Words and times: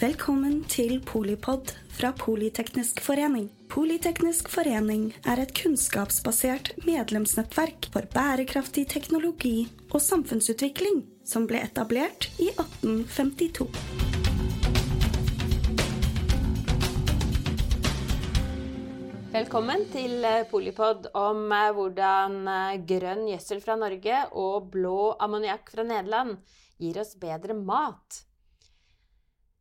Velkommen 0.00 0.62
til 0.64 0.94
Polipod 1.04 1.74
fra 1.92 2.08
Politeknisk 2.16 3.02
forening. 3.04 3.50
Politeknisk 3.68 4.46
forening 4.48 5.10
er 5.28 5.42
et 5.42 5.50
kunnskapsbasert 5.52 6.70
medlemsnettverk 6.86 7.90
for 7.92 8.08
bærekraftig 8.14 8.86
teknologi 8.88 9.66
og 9.90 10.00
samfunnsutvikling 10.00 11.02
som 11.28 11.44
ble 11.50 11.60
etablert 11.66 12.30
i 12.40 12.48
1852. 12.48 13.68
Velkommen 19.36 19.84
til 19.92 20.24
eh, 20.24 20.48
Polipod 20.48 21.10
om 21.12 21.44
eh, 21.52 21.68
hvordan 21.76 22.40
eh, 22.48 22.80
grønn 22.88 23.28
gjødsel 23.34 23.60
fra 23.68 23.76
Norge 23.84 24.24
og 24.32 24.72
blå 24.72 25.12
ammoniakk 25.20 25.68
fra 25.76 25.84
Nederland 25.92 26.40
gir 26.80 27.04
oss 27.04 27.18
bedre 27.20 27.60
mat. 27.60 28.24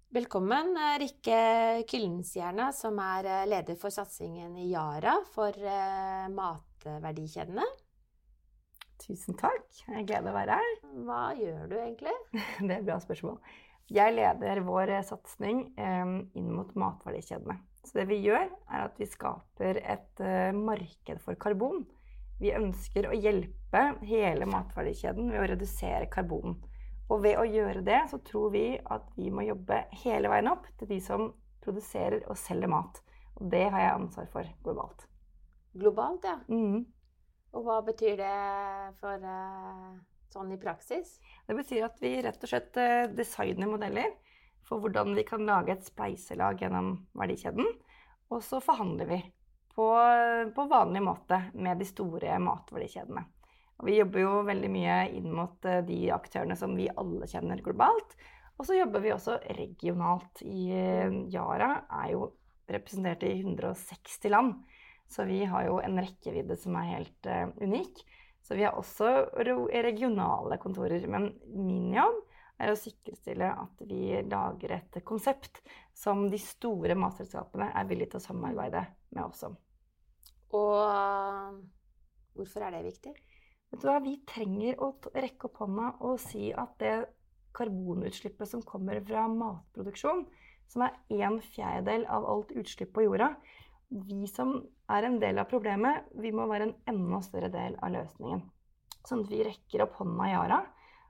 Velkommen, 0.09 0.73
Rikke 0.97 1.83
Kyllenstjerna, 1.85 2.71
som 2.73 2.95
er 2.97 3.27
leder 3.45 3.75
for 3.77 3.93
satsingen 3.93 4.55
i 4.57 4.71
Yara 4.71 5.11
for 5.35 5.53
matverdikjedene. 6.33 7.61
Tusen 9.03 9.37
takk. 9.37 9.67
Jeg 9.85 10.07
gleder 10.09 10.31
å 10.31 10.33
være 10.33 10.57
her. 10.57 10.71
Hva 11.05 11.19
gjør 11.37 11.69
du 11.69 11.75
egentlig? 11.77 12.15
Det 12.57 12.71
er 12.71 12.79
et 12.79 12.87
bra 12.87 12.97
spørsmål. 13.03 13.37
Jeg 13.93 14.15
leder 14.17 14.63
vår 14.65 14.95
satsing 15.11 15.61
inn 15.77 16.49
mot 16.57 16.73
matverdikjedene. 16.73 17.59
Så 17.85 18.01
det 18.01 18.07
vi 18.09 18.17
gjør, 18.25 18.49
er 18.49 18.87
at 18.89 18.97
vi 18.97 19.05
skaper 19.13 19.77
et 19.93 20.25
marked 20.57 21.21
for 21.21 21.37
karbon. 21.37 21.85
Vi 22.41 22.49
ønsker 22.57 23.11
å 23.11 23.13
hjelpe 23.13 23.85
hele 24.09 24.49
matverdikjeden 24.49 25.29
ved 25.35 25.43
å 25.43 25.47
redusere 25.53 26.09
karbonen. 26.09 26.57
Og 27.09 27.23
ved 27.23 27.39
å 27.41 27.45
gjøre 27.47 27.81
det, 27.85 28.03
så 28.11 28.19
tror 28.25 28.51
vi 28.53 28.65
at 28.77 29.07
vi 29.17 29.31
må 29.33 29.45
jobbe 29.47 29.81
hele 30.03 30.29
veien 30.29 30.51
opp 30.51 30.67
til 30.77 30.91
de 30.91 30.99
som 31.01 31.31
produserer 31.63 32.21
og 32.29 32.37
selger 32.37 32.69
mat. 32.69 33.01
Og 33.39 33.49
det 33.49 33.65
har 33.73 33.81
jeg 33.81 33.95
ansvar 33.95 34.29
for 34.33 34.51
globalt. 34.65 35.05
Globalt, 35.79 36.27
ja. 36.27 36.37
Mm. 36.49 36.85
Og 37.57 37.65
hva 37.65 37.79
betyr 37.85 38.19
det 38.19 38.35
for 39.01 39.25
uh, 39.25 39.97
sånn 40.29 40.53
i 40.53 40.59
praksis? 40.61 41.17
Det 41.47 41.57
betyr 41.57 41.87
at 41.87 41.97
vi 42.03 42.13
rett 42.21 42.45
og 42.45 42.51
slett 42.51 42.77
uh, 42.77 43.09
designer 43.09 43.71
modeller 43.71 44.13
for 44.69 44.83
hvordan 44.83 45.15
vi 45.17 45.25
kan 45.25 45.47
lage 45.47 45.73
et 45.73 45.87
spleiselag 45.87 46.61
gjennom 46.61 46.93
verdikjeden. 47.17 47.65
Og 48.29 48.43
så 48.45 48.61
forhandler 48.61 49.09
vi 49.09 49.19
på, 49.73 49.89
på 50.53 50.69
vanlig 50.69 51.01
måte 51.01 51.41
med 51.57 51.81
de 51.81 51.87
store 51.89 52.37
matverdikjedene. 52.43 53.25
Og 53.79 53.87
vi 53.87 53.99
jobber 53.99 54.23
jo 54.25 54.33
veldig 54.47 54.69
mye 54.73 54.97
inn 55.15 55.29
mot 55.31 55.65
eh, 55.67 55.81
de 55.87 56.01
aktørene 56.11 56.57
som 56.59 56.75
vi 56.75 56.89
alle 56.91 57.29
kjenner 57.31 57.63
globalt. 57.63 58.15
Og 58.59 58.67
så 58.67 58.75
jobber 58.75 59.03
vi 59.03 59.13
også 59.15 59.37
regionalt. 59.55 60.43
I 60.43 60.67
eh, 60.75 61.19
Yara 61.31 61.71
er 62.01 62.13
jo 62.13 62.25
representert 62.69 63.23
i 63.23 63.37
160 63.39 64.33
land. 64.33 64.57
Så 65.09 65.25
vi 65.25 65.41
har 65.49 65.65
jo 65.65 65.79
en 65.81 65.97
rekkevidde 65.97 66.57
som 66.59 66.75
er 66.77 66.91
helt 66.91 67.25
uh, 67.25 67.47
unik. 67.57 68.03
Så 68.45 68.53
vi 68.53 68.61
har 68.61 68.75
også 68.77 69.31
regionale 69.81 70.59
kontorer. 70.61 71.07
Men 71.09 71.31
min 71.49 71.95
jobb 71.95 72.19
er 72.61 72.69
å 72.69 72.77
sikkerstille 72.77 73.47
at 73.63 73.81
vi 73.89 74.19
lager 74.29 74.75
et 74.75 74.99
konsept 75.07 75.63
som 75.97 76.27
de 76.29 76.37
store 76.37 76.93
matselskapene 76.99 77.71
er 77.73 77.89
villige 77.89 78.13
til 78.13 78.21
å 78.21 78.27
samarbeide 78.27 78.83
med 79.15 79.23
oss 79.23 79.41
om. 79.47 79.57
Og 80.53 81.57
hvorfor 82.37 82.67
er 82.67 82.77
det 82.77 82.85
viktig? 82.91 83.15
Vet 83.69 83.81
du 83.81 83.87
hva, 83.89 83.99
Vi 84.03 84.17
trenger 84.29 84.79
å 84.81 84.91
rekke 85.13 85.49
opp 85.49 85.61
hånda 85.63 85.93
og 85.99 86.19
si 86.23 86.49
at 86.51 86.75
det 86.81 86.93
karbonutslippet 87.57 88.49
som 88.49 88.63
kommer 88.65 89.01
fra 89.05 89.27
matproduksjon, 89.31 90.25
som 90.69 90.85
er 90.85 91.23
en 91.25 91.39
fjerdedel 91.41 92.05
av 92.09 92.27
alt 92.29 92.51
utslipp 92.57 92.93
på 92.93 93.07
jorda, 93.07 93.33
vi 93.89 94.27
som 94.29 94.53
er 94.89 95.05
en 95.07 95.17
del 95.21 95.41
av 95.41 95.49
problemet, 95.49 96.05
vi 96.13 96.29
må 96.33 96.45
være 96.49 96.69
en 96.69 96.75
enda 96.91 97.21
større 97.25 97.49
del 97.53 97.77
av 97.81 97.93
løsningen. 97.95 98.43
Sånn 99.07 99.23
at 99.25 99.31
vi 99.31 99.45
rekker 99.47 99.85
opp 99.85 99.97
hånda 99.97 100.27
i 100.27 100.35
Yara 100.35 100.59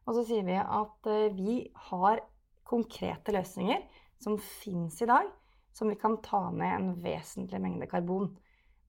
og 0.10 0.16
så 0.18 0.26
sier 0.26 0.46
vi 0.48 0.58
at 0.58 1.10
eh, 1.10 1.36
vi 1.38 1.56
har 1.90 2.24
konkrete 2.70 3.34
løsninger 3.36 3.84
som 4.22 4.40
fins 4.42 4.98
i 5.04 5.08
dag, 5.10 5.28
som 5.74 5.92
vi 5.92 5.98
kan 6.02 6.18
ta 6.26 6.48
ned 6.50 6.74
en 6.74 6.96
vesentlig 7.04 7.60
mengde 7.62 7.88
karbon. 7.90 8.32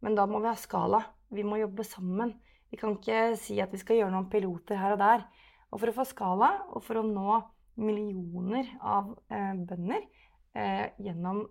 Men 0.01 0.17
da 0.17 0.25
må 0.29 0.41
vi 0.41 0.49
ha 0.49 0.57
skala. 0.57 1.03
Vi 1.29 1.45
må 1.45 1.61
jobbe 1.61 1.85
sammen. 1.85 2.33
Vi 2.71 2.79
kan 2.79 2.95
ikke 2.97 3.35
si 3.41 3.59
at 3.63 3.73
vi 3.75 3.81
skal 3.81 4.01
gjøre 4.01 4.15
noen 4.15 4.31
piloter 4.31 4.79
her 4.79 4.95
og 4.95 5.03
der. 5.03 5.25
Og 5.71 5.83
for 5.83 5.91
å 5.91 5.97
få 6.01 6.07
skala, 6.09 6.51
og 6.75 6.83
for 6.87 7.01
å 7.01 7.07
nå 7.07 7.41
millioner 7.81 8.69
av 8.83 9.13
eh, 9.31 9.55
bønder 9.55 10.03
eh, 10.59 10.87
gjennom 11.03 11.45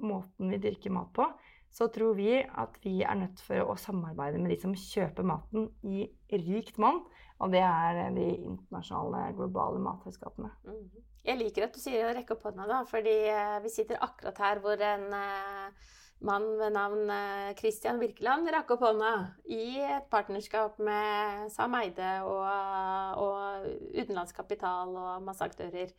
måten 0.00 0.52
vi 0.52 0.60
dyrker 0.60 0.92
mat 0.94 1.10
på, 1.16 1.26
så 1.70 1.86
tror 1.92 2.16
vi 2.18 2.32
at 2.42 2.76
vi 2.82 3.00
er 3.06 3.18
nødt 3.20 3.40
for 3.46 3.72
å 3.72 3.76
samarbeide 3.78 4.40
med 4.42 4.52
de 4.52 4.58
som 4.60 4.74
kjøper 4.74 5.26
maten 5.26 5.68
i 5.86 6.08
rikt 6.32 6.80
monn. 6.82 7.04
Og 7.40 7.54
det 7.54 7.62
er 7.64 8.10
de 8.12 8.26
internasjonale, 8.36 9.30
globale 9.38 9.80
matselskapene. 9.80 10.50
Mm. 10.66 11.06
Jeg 11.24 11.40
liker 11.40 11.66
at 11.66 11.76
du 11.76 11.80
sier 11.80 12.08
å 12.08 12.12
rekke 12.16 12.34
opp 12.34 12.44
hånda, 12.48 12.66
da, 12.68 12.82
fordi 12.88 13.16
eh, 13.30 13.56
vi 13.64 13.72
sitter 13.72 14.00
akkurat 14.02 14.40
her 14.40 14.60
hvor 14.64 14.84
en 14.84 15.06
uh, 15.12 15.90
mann 16.26 16.46
ved 16.60 16.74
navn 16.74 17.08
uh, 17.10 17.50
Christian 17.58 18.00
Birkeland 18.00 18.50
rakk 18.52 18.74
opp 18.74 18.84
hånda 18.84 19.12
i 19.48 19.80
et 19.80 20.06
partnerskap 20.12 20.78
med 20.82 21.48
Sam 21.54 21.76
Eide 21.80 22.12
og, 22.28 22.46
og 23.24 23.66
utenlandskapital 23.94 24.94
og 24.94 25.26
masse 25.26 25.44
aktører 25.46 25.92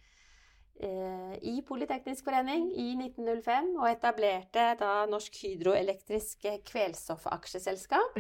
i 0.82 1.60
Politeknisk 1.68 2.26
forening 2.26 2.72
i 2.74 2.96
1905 2.96 3.68
og 3.76 3.86
etablerte 3.86 4.64
da 4.80 5.04
Norsk 5.12 5.36
Hydroelektrisk 5.44 6.48
Kvelstoffaksjeselskap. 6.66 8.18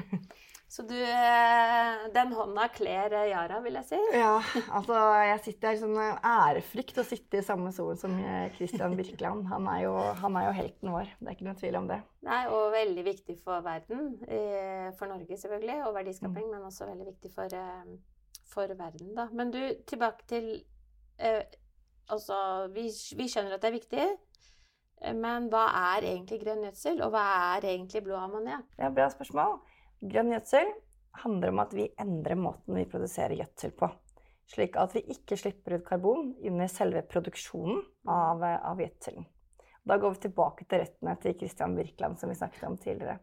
Så 0.71 0.85
du 0.87 0.95
eh, 0.95 1.95
Den 2.15 2.31
hånda 2.31 2.69
kler 2.71 3.11
eh, 3.11 3.29
Yara, 3.33 3.57
vil 3.59 3.75
jeg 3.81 3.89
si. 3.89 3.97
Ja, 4.15 4.37
altså 4.71 4.95
jeg 5.27 5.41
sitter 5.43 5.73
her 5.73 5.79
sånn 5.81 5.97
eh, 5.99 6.21
ærefrykt 6.23 7.01
å 7.01 7.03
sitte 7.07 7.41
i 7.41 7.43
samme 7.43 7.73
solen 7.75 7.99
som 7.99 8.13
Christian 8.55 8.95
Birkeland. 8.95 9.49
Han 9.51 9.67
er, 9.67 9.81
jo, 9.83 9.97
han 10.21 10.37
er 10.39 10.47
jo 10.47 10.53
helten 10.61 10.93
vår. 10.95 11.11
Det 11.19 11.27
er 11.27 11.35
ikke 11.35 11.47
noen 11.49 11.59
tvil 11.59 11.79
om 11.81 11.89
det. 11.89 11.97
Nei, 12.23 12.39
og 12.55 12.69
veldig 12.71 13.03
viktig 13.03 13.35
for 13.43 13.65
verden. 13.65 14.13
For 14.95 15.11
Norge 15.11 15.39
selvfølgelig, 15.41 15.75
og 15.89 15.97
verdiskaping, 15.97 16.47
mm. 16.47 16.55
men 16.55 16.69
også 16.69 16.87
veldig 16.87 17.09
viktig 17.09 17.33
for, 17.35 17.57
for, 18.53 18.71
verden, 18.79 19.11
da. 19.17 19.27
Men 19.35 19.51
du, 19.51 19.61
tilbake 19.87 20.27
til 20.31 20.53
Altså, 22.11 22.35
vi, 22.73 22.87
vi 23.15 23.27
skjønner 23.29 23.53
at 23.55 23.61
det 23.63 23.69
er 23.69 23.75
viktig. 23.75 24.07
Men 25.19 25.45
hva 25.51 25.67
er 25.95 26.07
egentlig 26.09 26.41
grønn 26.41 26.63
gjødsel, 26.65 27.03
og 27.05 27.13
hva 27.13 27.21
er 27.53 27.67
egentlig 27.75 28.01
blå 28.07 28.17
ammoniakk? 28.17 28.65
Det 28.75 28.83
er 28.83 28.89
et 28.89 28.97
bra 28.97 29.11
spørsmål. 29.13 29.59
Grønn 30.01 30.31
gjødsel 30.33 30.71
handler 31.21 31.51
om 31.51 31.59
at 31.61 31.73
vi 31.77 31.89
endrer 32.01 32.39
måten 32.39 32.77
vi 32.79 32.87
produserer 32.89 33.37
gjødsel 33.37 33.73
på. 33.77 33.89
Slik 34.49 34.77
at 34.79 34.95
vi 34.97 35.03
ikke 35.13 35.37
slipper 35.39 35.77
ut 35.77 35.85
karbon 35.87 36.31
under 36.41 36.71
selve 36.71 37.03
produksjonen 37.07 37.83
av, 38.09 38.41
av 38.41 38.81
gjødselen. 38.81 39.27
Da 39.87 39.97
går 40.01 40.15
vi 40.15 40.23
tilbake 40.25 40.65
til 40.69 40.83
røttene 40.83 41.13
til 41.21 41.37
Christian 41.37 41.77
Birkeland, 41.77 42.17
som 42.19 42.29
vi 42.29 42.37
snakket 42.37 42.67
om 42.67 42.79
tidligere. 42.81 43.19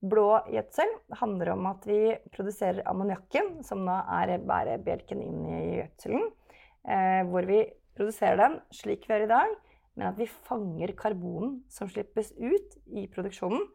Blå 0.00 0.26
gjødsel 0.48 0.92
handler 1.20 1.52
om 1.54 1.66
at 1.70 1.86
vi 1.88 2.00
produserer 2.34 2.86
ammoniakken, 2.88 3.58
som 3.66 3.82
nå 3.84 3.96
er 4.18 4.36
bærebjelken 4.48 5.22
inn 5.24 5.42
i 5.46 5.64
gjødselen. 5.80 6.30
Eh, 6.88 7.22
hvor 7.28 7.46
vi 7.46 7.64
produserer 7.98 8.38
den 8.40 8.60
slik 8.74 9.04
vi 9.06 9.14
gjør 9.14 9.26
i 9.26 9.34
dag, 9.34 9.58
men 9.98 10.08
at 10.08 10.18
vi 10.18 10.30
fanger 10.48 10.94
karbonen 10.96 11.60
som 11.70 11.90
slippes 11.90 12.32
ut 12.38 12.78
i 12.96 13.04
produksjonen, 13.12 13.66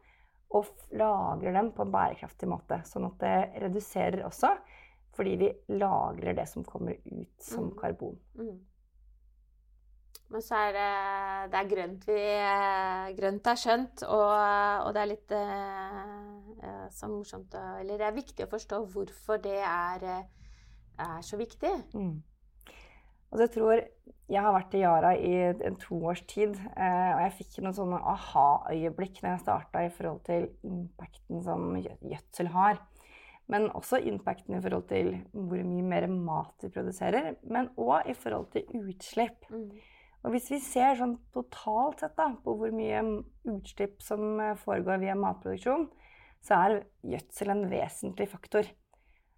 og 0.56 0.70
lagrer 0.96 1.54
dem 1.56 1.72
på 1.76 1.84
en 1.86 1.92
bærekraftig 1.94 2.48
måte. 2.50 2.80
Sånn 2.88 3.08
at 3.08 3.18
det 3.22 3.36
reduserer 3.66 4.24
også, 4.26 4.54
fordi 5.16 5.36
vi 5.40 5.50
lagrer 5.76 6.36
det 6.36 6.46
som 6.50 6.64
kommer 6.66 6.98
ut 7.04 7.44
som 7.44 7.70
mm. 7.70 7.76
karbon. 7.80 8.18
Mm. 8.38 8.56
Men 10.34 10.42
så 10.42 10.58
er 10.58 10.72
det, 10.74 10.92
det 11.52 11.58
er 11.58 11.68
grønt 11.70 12.06
vi 12.08 12.22
Grønt 13.14 13.46
er 13.46 13.58
skjønt, 13.60 14.02
og, 14.10 14.32
og 14.82 14.88
det 14.96 15.02
er 15.02 15.10
litt 15.12 15.34
uh, 15.38 16.86
så 16.90 17.10
morsomt 17.12 17.54
Eller 17.54 18.00
det 18.00 18.08
er 18.08 18.16
viktig 18.16 18.46
å 18.46 18.50
forstå 18.50 18.80
hvorfor 18.90 19.38
det 19.44 19.60
er, 19.62 20.08
er 20.98 21.20
så 21.22 21.38
viktig. 21.38 21.70
Mm. 21.94 22.16
Altså 23.30 23.46
jeg 23.46 23.54
tror 23.56 23.84
jeg 24.26 24.42
har 24.42 24.54
vært 24.56 24.74
i 24.74 24.82
Yara 24.82 25.12
i 25.14 25.34
en 25.68 25.76
to 25.78 26.00
års 26.10 26.24
tid, 26.26 26.56
eh, 26.74 27.10
og 27.14 27.20
jeg 27.22 27.34
fikk 27.40 27.58
noen 27.62 27.76
sånne 27.76 28.00
aha-øyeblikk 28.10 29.20
når 29.22 29.32
jeg 29.32 29.42
starta 29.44 29.84
i 29.86 29.92
forhold 29.94 30.24
til 30.26 30.48
impacten 30.66 31.44
som 31.46 31.76
gjødsel 31.78 32.50
har. 32.54 32.80
Men 33.46 33.68
også 33.78 34.00
impacten 34.02 34.56
i 34.56 34.62
forhold 34.64 34.88
til 34.90 35.12
hvor 35.30 35.62
mye 35.62 35.84
mer 35.86 36.08
mat 36.10 36.64
vi 36.64 36.72
produserer, 36.74 37.36
men 37.46 37.70
òg 37.78 38.10
i 38.10 38.16
forhold 38.18 38.48
til 38.56 38.66
utslipp. 38.80 39.46
Mm. 39.52 39.68
Og 40.26 40.34
hvis 40.34 40.50
vi 40.50 40.58
ser 40.64 40.98
sånn 40.98 41.14
totalt 41.34 42.02
sett 42.02 42.16
da, 42.18 42.32
på 42.42 42.56
hvor 42.58 42.74
mye 42.74 43.04
utslipp 43.52 44.02
som 44.02 44.40
foregår 44.64 44.98
via 45.04 45.14
matproduksjon, 45.14 45.86
så 46.42 46.58
er 46.58 46.80
gjødsel 47.06 47.54
en 47.54 47.64
vesentlig 47.70 48.26
faktor. 48.32 48.66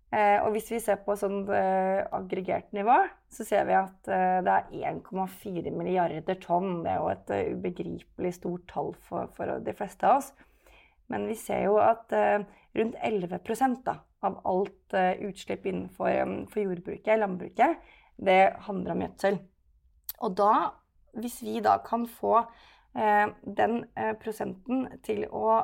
Eh, 0.08 0.38
og 0.40 0.54
hvis 0.54 0.70
vi 0.72 0.78
ser 0.80 1.02
på 1.04 1.12
sånn 1.20 1.42
eh, 1.52 2.00
aggregert 2.16 2.70
nivå, 2.72 2.94
så 3.28 3.44
ser 3.44 3.66
vi 3.68 3.74
at 3.76 4.08
eh, 4.08 4.38
det 4.44 4.54
er 4.54 4.94
1,4 4.94 5.72
milliarder 5.76 6.38
tonn. 6.40 6.78
Det 6.84 6.94
er 6.94 7.02
jo 7.02 7.10
et 7.12 7.32
uh, 7.34 7.50
ubegripelig 7.58 8.32
stort 8.38 8.64
tall 8.72 8.94
for, 9.04 9.28
for, 9.36 9.58
de 9.60 9.74
fleste 9.76 10.08
av 10.08 10.22
oss. 10.22 10.30
Men 11.12 11.28
vi 11.28 11.36
ser 11.40 11.66
jo 11.66 11.76
at 11.80 12.12
eh, 12.16 12.40
rundt 12.76 12.96
11 13.04 13.76
da, 13.84 13.98
av 14.24 14.40
alt 14.48 14.96
eh, 14.96 15.20
utslipp 15.28 15.68
innenfor 15.68 16.48
for 16.52 16.64
jordbruket, 16.64 17.20
landbruket, 17.20 17.84
det 18.16 18.40
handler 18.64 18.96
om 18.96 19.04
gjødsel. 19.04 19.38
Og 20.24 20.34
da, 20.40 20.52
hvis 21.20 21.38
vi 21.44 21.60
da 21.64 21.78
kan 21.84 22.08
få 22.08 22.42
den 22.98 23.82
prosenten 24.18 24.86
til 25.06 25.20
å 25.28 25.60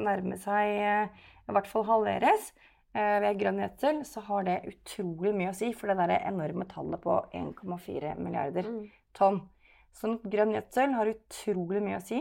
nærme 0.00 0.38
seg 0.40 0.70
i 0.80 1.52
hvert 1.52 1.68
fall 1.68 1.84
halveres, 1.84 2.52
ved 2.92 3.38
grønn 3.38 3.60
gjødsel, 3.62 4.00
så 4.02 4.20
har 4.26 4.46
det 4.48 4.56
utrolig 4.66 5.30
mye 5.36 5.52
å 5.52 5.54
si 5.54 5.68
for 5.78 5.92
det 5.92 5.94
der 6.00 6.24
enorme 6.26 6.64
tallet 6.66 6.98
på 7.04 7.20
1,4 7.38 8.16
milliarder 8.18 8.66
mm. 8.66 8.80
tonn. 9.14 9.38
Så 9.94 10.16
grønn 10.24 10.56
gjødsel 10.56 10.96
har 10.96 11.12
utrolig 11.12 11.82
mye 11.84 12.00
å 12.00 12.02
si 12.02 12.18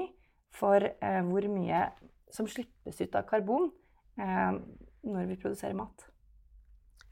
for 0.54 0.86
eh, 0.86 1.21
hvor 1.25 1.48
mye 1.50 1.88
som 2.33 2.48
slippes 2.50 3.01
ut 3.01 3.18
av 3.18 3.25
karbon 3.30 3.69
eh, 4.19 4.54
når 5.10 5.30
vi 5.31 5.39
produserer 5.42 5.77
mat. 5.77 6.10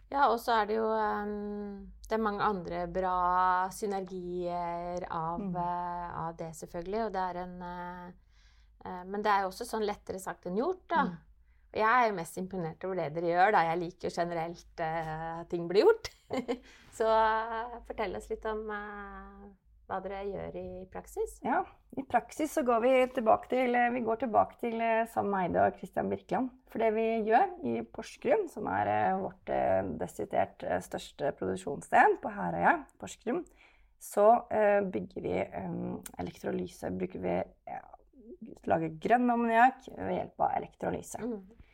Ja, 0.07 0.29
og 0.31 0.37
så 0.39 0.53
er 0.55 0.69
det 0.69 0.77
jo 0.77 0.87
um, 0.87 1.87
Det 2.07 2.15
er 2.15 2.23
mange 2.23 2.45
andre 2.45 2.85
bra 2.87 3.67
synergier 3.75 5.03
av, 5.11 5.41
mm. 5.41 5.57
uh, 5.57 6.05
av 6.27 6.37
det, 6.39 6.53
selvfølgelig. 6.55 7.01
Og 7.07 7.11
det 7.15 7.23
er 7.25 7.39
en 7.41 7.55
uh, 7.59 8.05
uh, 8.85 9.01
Men 9.09 9.25
det 9.25 9.33
er 9.33 9.43
jo 9.43 9.49
også 9.51 9.67
sånn 9.67 9.83
lettere 9.87 10.21
sagt 10.23 10.47
enn 10.47 10.61
gjort, 10.61 10.85
da. 10.93 11.03
Mm. 11.09 11.17
Jeg 11.77 12.09
er 12.09 12.15
mest 12.15 12.37
imponert 12.41 12.81
over 12.87 12.97
det 12.97 13.11
dere 13.17 13.29
gjør, 13.33 13.53
da 13.53 13.61
jeg 13.67 13.79
liker 13.83 14.13
generelt 14.13 14.81
uh, 14.81 15.45
ting 15.51 15.67
blir 15.69 15.85
gjort. 15.85 16.09
så 16.97 17.07
uh, 17.07 17.77
fortell 17.87 18.17
oss 18.17 18.29
litt 18.31 18.45
om 18.49 18.63
uh, 18.71 19.43
hva 19.87 19.99
dere 20.03 20.23
gjør 20.25 20.57
i 20.57 20.69
praksis. 20.91 21.37
Ja, 21.45 21.61
i 21.95 22.03
praksis 22.09 22.55
så 22.57 22.63
går 22.67 22.81
vi 22.83 22.93
tilbake 23.19 23.51
til, 23.51 23.77
vi 23.93 24.01
går 24.03 24.23
tilbake 24.25 24.57
til 24.63 24.81
Sam 25.13 25.31
Eide 25.37 25.67
og 25.67 25.77
Christian 25.77 26.09
Birkeland. 26.11 26.49
For 26.71 26.83
det 26.83 26.89
vi 26.97 27.05
gjør 27.29 27.53
i 27.69 27.77
Porsgrunn, 27.93 28.49
som 28.51 28.67
er 28.73 28.91
vårt 29.21 29.53
desidert 30.01 30.65
største 30.83 31.31
produksjonssted 31.39 32.17
på 32.23 32.33
Herøya, 32.35 32.81
Porsgrunn, 32.99 33.45
så 34.03 34.27
bygger 34.91 35.23
vi 35.23 35.37
elektrolyse. 36.19 36.91
Bruker 36.99 37.23
vi 37.23 37.37
ja, 37.39 37.79
lager 38.67 38.99
grønn 39.01 39.31
ammoniakk 39.31 39.87
ved 39.95 40.13
hjelp 40.17 40.43
av 40.43 40.57
elektrolyse. 40.59 41.23
Mm. 41.23 41.66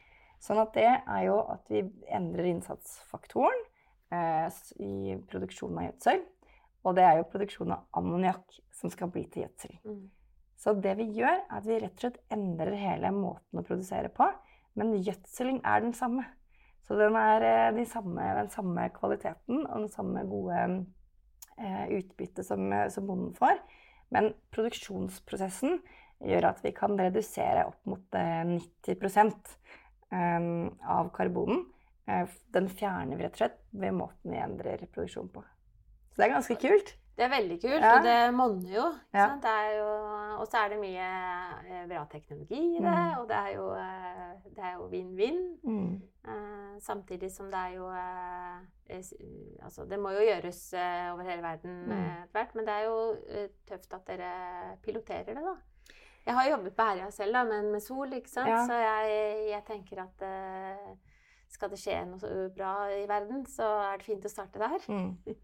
Sånn 0.44 0.60
at 0.60 0.74
det 0.76 0.90
er 0.90 1.22
jo 1.28 1.38
at 1.54 1.70
vi 1.72 1.86
endrer 2.12 2.50
innsatsfaktoren 2.50 3.62
eh, 4.12 4.48
i 4.84 5.16
produksjonen 5.30 5.80
av 5.80 5.88
gjødsel. 5.88 6.24
Og 6.84 6.98
det 6.98 7.06
er 7.08 7.20
jo 7.22 7.30
produksjonen 7.32 7.78
av 7.78 8.02
ammoniakk 8.02 8.60
som 8.76 8.92
skal 8.92 9.12
bli 9.14 9.24
til 9.32 9.46
gjødsel. 9.46 9.78
Mm. 9.88 10.02
Så 10.60 10.74
det 10.84 10.98
vi 11.00 11.08
gjør, 11.16 11.38
er 11.46 11.60
at 11.60 11.68
vi 11.68 11.80
rett 11.80 11.96
og 11.96 12.04
slett 12.04 12.20
endrer 12.32 12.76
hele 12.80 13.12
måten 13.16 13.60
å 13.60 13.66
produsere 13.68 14.12
på. 14.12 14.28
Men 14.80 14.96
gjødselen 15.06 15.62
er 15.64 15.84
den 15.86 15.96
samme. 15.96 16.26
Så 16.84 16.98
den 17.00 17.16
er 17.16 17.48
eh, 17.48 17.72
de 17.78 17.88
samme, 17.88 18.28
den 18.42 18.52
samme 18.52 18.90
kvaliteten 18.96 19.64
og 19.64 19.86
den 19.86 19.92
samme 19.94 20.26
gode 20.28 20.60
eh, 21.56 21.86
utbyttet 22.00 22.44
som, 22.48 22.68
som 22.92 23.08
bonden 23.08 23.32
får. 23.38 23.64
Men 24.14 24.34
produksjonsprosessen 24.54 25.80
gjør 26.24 26.50
at 26.52 26.62
vi 26.64 26.72
kan 26.76 26.96
redusere 27.00 27.66
opp 27.70 27.80
mot 27.90 28.04
90 28.12 28.20
eh, 28.20 29.08
ehm, 29.24 29.34
av 30.14 31.10
karbonen. 31.16 31.66
Eh, 32.06 32.28
den 32.52 32.68
fjerner 32.70 33.18
vi 33.18 33.24
rett 33.24 33.38
og 33.38 33.44
slett 33.46 33.62
ved 33.72 33.96
måten 33.96 34.34
vi 34.34 34.42
endrer 34.42 34.84
produksjon 34.92 35.32
på. 35.32 35.44
Så 36.12 36.20
det 36.20 36.28
er 36.28 36.36
ganske 36.36 36.60
kult. 36.60 36.94
Det 37.14 37.28
er 37.28 37.30
veldig 37.30 37.56
kult, 37.62 37.84
ja. 37.84 37.92
og 37.94 38.06
det 38.08 38.18
monner 38.34 38.70
jo. 38.74 38.86
Ja. 39.14 39.28
Og 40.40 40.48
så 40.50 40.64
er 40.64 40.72
det 40.74 40.80
mye 40.82 41.10
eh, 41.62 41.84
bra 41.90 42.08
teknologi 42.10 42.58
i 42.58 42.80
det, 42.82 42.90
mm. 42.90 43.20
og 43.20 43.28
det 43.30 43.38
er 43.38 43.52
jo, 43.54 43.68
jo 44.58 44.88
vinn-vinn. 44.90 45.44
Mm. 45.62 45.94
Samtidig 46.82 47.30
som 47.32 47.50
det 47.52 47.60
er 47.60 47.76
jo 47.76 47.90
Altså, 48.94 49.86
det 49.90 49.98
må 50.00 50.12
jo 50.14 50.24
gjøres 50.24 50.60
over 50.76 51.24
hele 51.26 51.42
verden 51.44 51.78
mm. 51.88 51.94
etter 51.94 52.34
hvert, 52.36 52.56
men 52.58 52.68
det 52.68 52.74
er 52.74 52.84
jo 52.90 52.98
tøft 53.70 53.96
at 53.96 54.10
dere 54.10 54.34
piloterer 54.84 55.34
det, 55.34 55.46
da. 55.46 55.56
Jeg 56.24 56.38
har 56.38 56.50
jobbet 56.50 56.76
på 56.78 56.86
Herøya 56.88 57.10
selv, 57.12 57.36
da, 57.36 57.44
men 57.48 57.72
med 57.74 57.84
sol, 57.84 58.14
ikke 58.16 58.32
sant. 58.32 58.52
Ja. 58.52 58.64
Så 58.68 58.78
jeg, 58.80 59.18
jeg, 59.50 59.64
tenker 59.68 60.06
at 60.06 60.24
uh, 60.24 61.20
skal 61.52 61.72
det 61.74 61.80
skje 61.82 62.00
noe 62.08 62.48
bra 62.56 62.74
i 62.96 63.04
verden, 63.10 63.44
så 63.50 63.68
er 63.90 64.00
det 64.00 64.08
fint 64.08 64.28
å 64.28 64.32
starte 64.32 64.62
der. 64.62 64.88
Mm. 64.88 65.36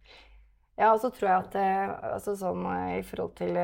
Ja, 0.79 0.93
og 0.93 1.01
så 1.03 1.09
tror 1.11 1.27
jeg 1.27 1.43
at 1.43 1.55
eh, 1.59 1.89
altså 2.13 2.37
sånn, 2.39 2.63
eh, 2.71 3.01
i 3.01 3.03
forhold 3.03 3.33
til 3.35 3.57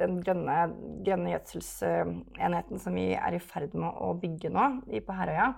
den 0.00 0.14
grønne, 0.24 0.56
grønne 1.04 1.34
gjødselsenheten 1.34 2.80
som 2.80 2.96
vi 2.96 3.10
er 3.12 3.36
i 3.36 3.42
ferd 3.44 3.76
med 3.76 3.92
å 3.92 4.14
bygge 4.22 4.48
nå 4.54 4.70
i, 4.88 5.02
på 5.04 5.16
Herøya, 5.18 5.50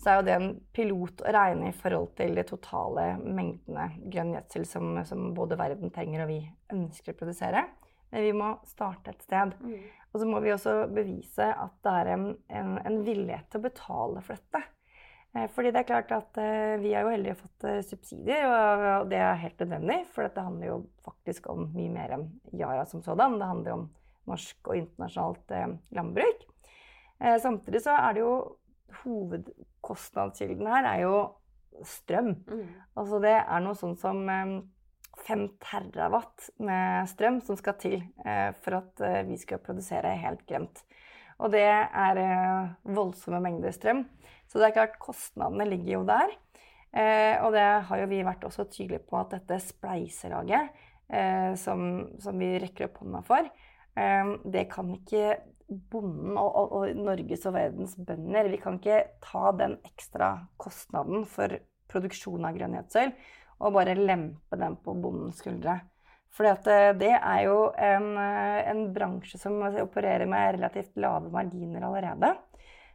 så 0.00 0.12
er 0.12 0.20
jo 0.20 0.26
det 0.28 0.36
en 0.38 0.52
pilot 0.72 1.24
å 1.26 1.32
regne 1.34 1.72
i 1.72 1.76
forhold 1.76 2.14
til 2.16 2.38
de 2.38 2.44
totale 2.46 3.08
mengdene 3.20 3.88
grønn 4.06 4.32
gjødsel 4.36 4.68
som, 4.70 4.94
som, 5.04 5.26
både 5.36 5.58
verden 5.60 5.92
trenger 5.92 6.24
og 6.24 6.30
vi 6.30 6.40
ønsker 6.72 7.12
å 7.12 7.18
produsere. 7.18 7.66
Men 8.10 8.24
vi 8.24 8.30
må 8.34 8.54
starte 8.70 9.12
et 9.12 9.26
sted. 9.26 9.52
Mm. 9.60 9.82
Og 10.10 10.20
så 10.20 10.26
må 10.26 10.40
vi 10.42 10.52
også 10.52 10.74
bevise 10.90 11.46
at 11.54 11.74
det 11.86 11.94
er 12.02 12.12
en, 12.16 12.26
en, 12.50 12.76
en 12.82 13.00
villighet 13.06 13.46
til 13.50 13.60
å 13.60 13.66
betale 13.68 14.22
for 14.26 14.38
dette. 14.38 14.62
Eh, 15.36 15.46
fordi 15.54 15.70
det 15.70 15.82
er 15.82 15.86
klart 15.86 16.12
at 16.14 16.38
eh, 16.42 16.76
vi 16.82 16.92
har 16.94 17.06
jo 17.06 17.12
heldige 17.14 17.38
fått 17.38 17.66
eh, 17.70 17.80
subsidier, 17.86 18.46
og 18.50 19.10
det 19.12 19.20
er 19.22 19.42
helt 19.44 19.62
nødvendig. 19.62 19.98
For 20.10 20.26
dette 20.26 20.44
handler 20.46 20.72
jo 20.72 20.78
faktisk 21.06 21.46
om 21.52 21.68
mye 21.76 21.92
mer 21.94 22.16
enn 22.16 22.26
Yara 22.58 22.86
som 22.90 23.04
sådan. 23.06 23.38
Det 23.38 23.50
handler 23.52 23.76
om 23.76 23.84
norsk 24.30 24.70
og 24.70 24.78
internasjonalt 24.78 25.54
landbruk. 25.96 26.42
Samtidig 27.42 27.80
så 27.84 27.96
er 27.98 28.14
det 28.14 28.20
jo 28.22 28.34
Hovedkostnadskilden 29.00 30.68
her 30.70 30.86
er 30.88 31.00
jo 31.02 31.16
strøm. 31.86 32.30
Mm. 32.46 32.68
Altså 32.98 33.18
det 33.22 33.32
er 33.40 33.64
noe 33.64 33.78
sånn 33.78 33.96
som 33.98 34.22
5 35.26 35.46
terawatt 35.62 36.50
med 36.62 37.08
strøm 37.10 37.40
som 37.44 37.58
skal 37.58 37.76
til 37.80 37.98
eh, 38.24 38.50
for 38.62 38.80
at 38.80 39.02
eh, 39.04 39.22
vi 39.28 39.38
skal 39.40 39.62
produsere 39.62 40.16
helt 40.22 40.42
grønt. 40.48 40.82
Og 41.40 41.52
det 41.54 41.66
er 41.66 42.20
eh, 42.20 42.70
voldsomme 42.96 43.40
mengder 43.44 43.74
strøm. 43.74 44.04
Så 44.50 44.60
det 44.60 44.70
er 44.70 44.76
klart, 44.80 44.98
kostnadene 45.02 45.68
ligger 45.68 46.00
jo 46.00 46.04
der. 46.08 46.32
og 47.44 47.52
det 47.54 47.66
har 47.86 47.98
jo 48.00 48.06
vi 48.10 48.16
vært 48.26 48.42
også 48.42 48.64
tydelige 48.66 49.04
på 49.06 49.14
at 49.20 49.30
dette 49.30 49.60
spleiselaget 49.62 50.72
som, 51.54 51.84
som, 52.18 52.34
vi 52.34 52.48
rekker 52.58 52.88
opp 52.88 52.96
hånda 52.98 53.20
for, 53.22 53.46
det 54.42 54.64
kan 54.72 54.90
ikke 54.96 55.36
bonden 55.92 56.34
og, 56.34 56.50
og, 56.50 56.74
og, 56.80 56.98
Norges 56.98 57.46
og 57.46 57.54
verdens 57.54 57.94
bønder 57.94 58.50
Vi 58.50 58.58
kan 58.58 58.80
ikke 58.80 59.04
ta 59.22 59.52
den 59.54 59.76
ekstra 59.86 60.32
kostnaden 60.58 61.22
for 61.30 61.54
produksjon 61.94 62.48
av 62.48 62.58
grønn 62.58 62.74
gjødsel 62.80 63.14
og 63.60 63.74
bare 63.76 63.94
lempe 63.94 64.56
den 64.58 64.76
på 64.80 64.94
bondens 64.96 65.40
skuldre. 65.42 65.78
For 66.34 66.46
eh, 66.46 66.92
det 66.96 67.12
er 67.16 67.40
jo 67.46 67.70
en, 67.76 68.10
eh, 68.18 68.60
en, 68.70 68.84
bransje 68.94 69.38
som 69.40 69.58
opererer 69.62 70.28
med 70.30 70.56
relativt 70.56 70.96
lave 70.96 71.30
marginer 71.32 71.86
allerede. 71.86 72.34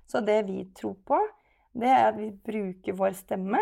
Så 0.07 0.21
det 0.21 0.43
vi 0.47 0.63
tror 0.77 0.95
på, 1.05 1.19
det 1.73 1.89
er 1.89 2.07
at 2.09 2.19
vi 2.19 2.29
bruker 2.31 2.95
vår 2.95 3.17
stemme 3.17 3.59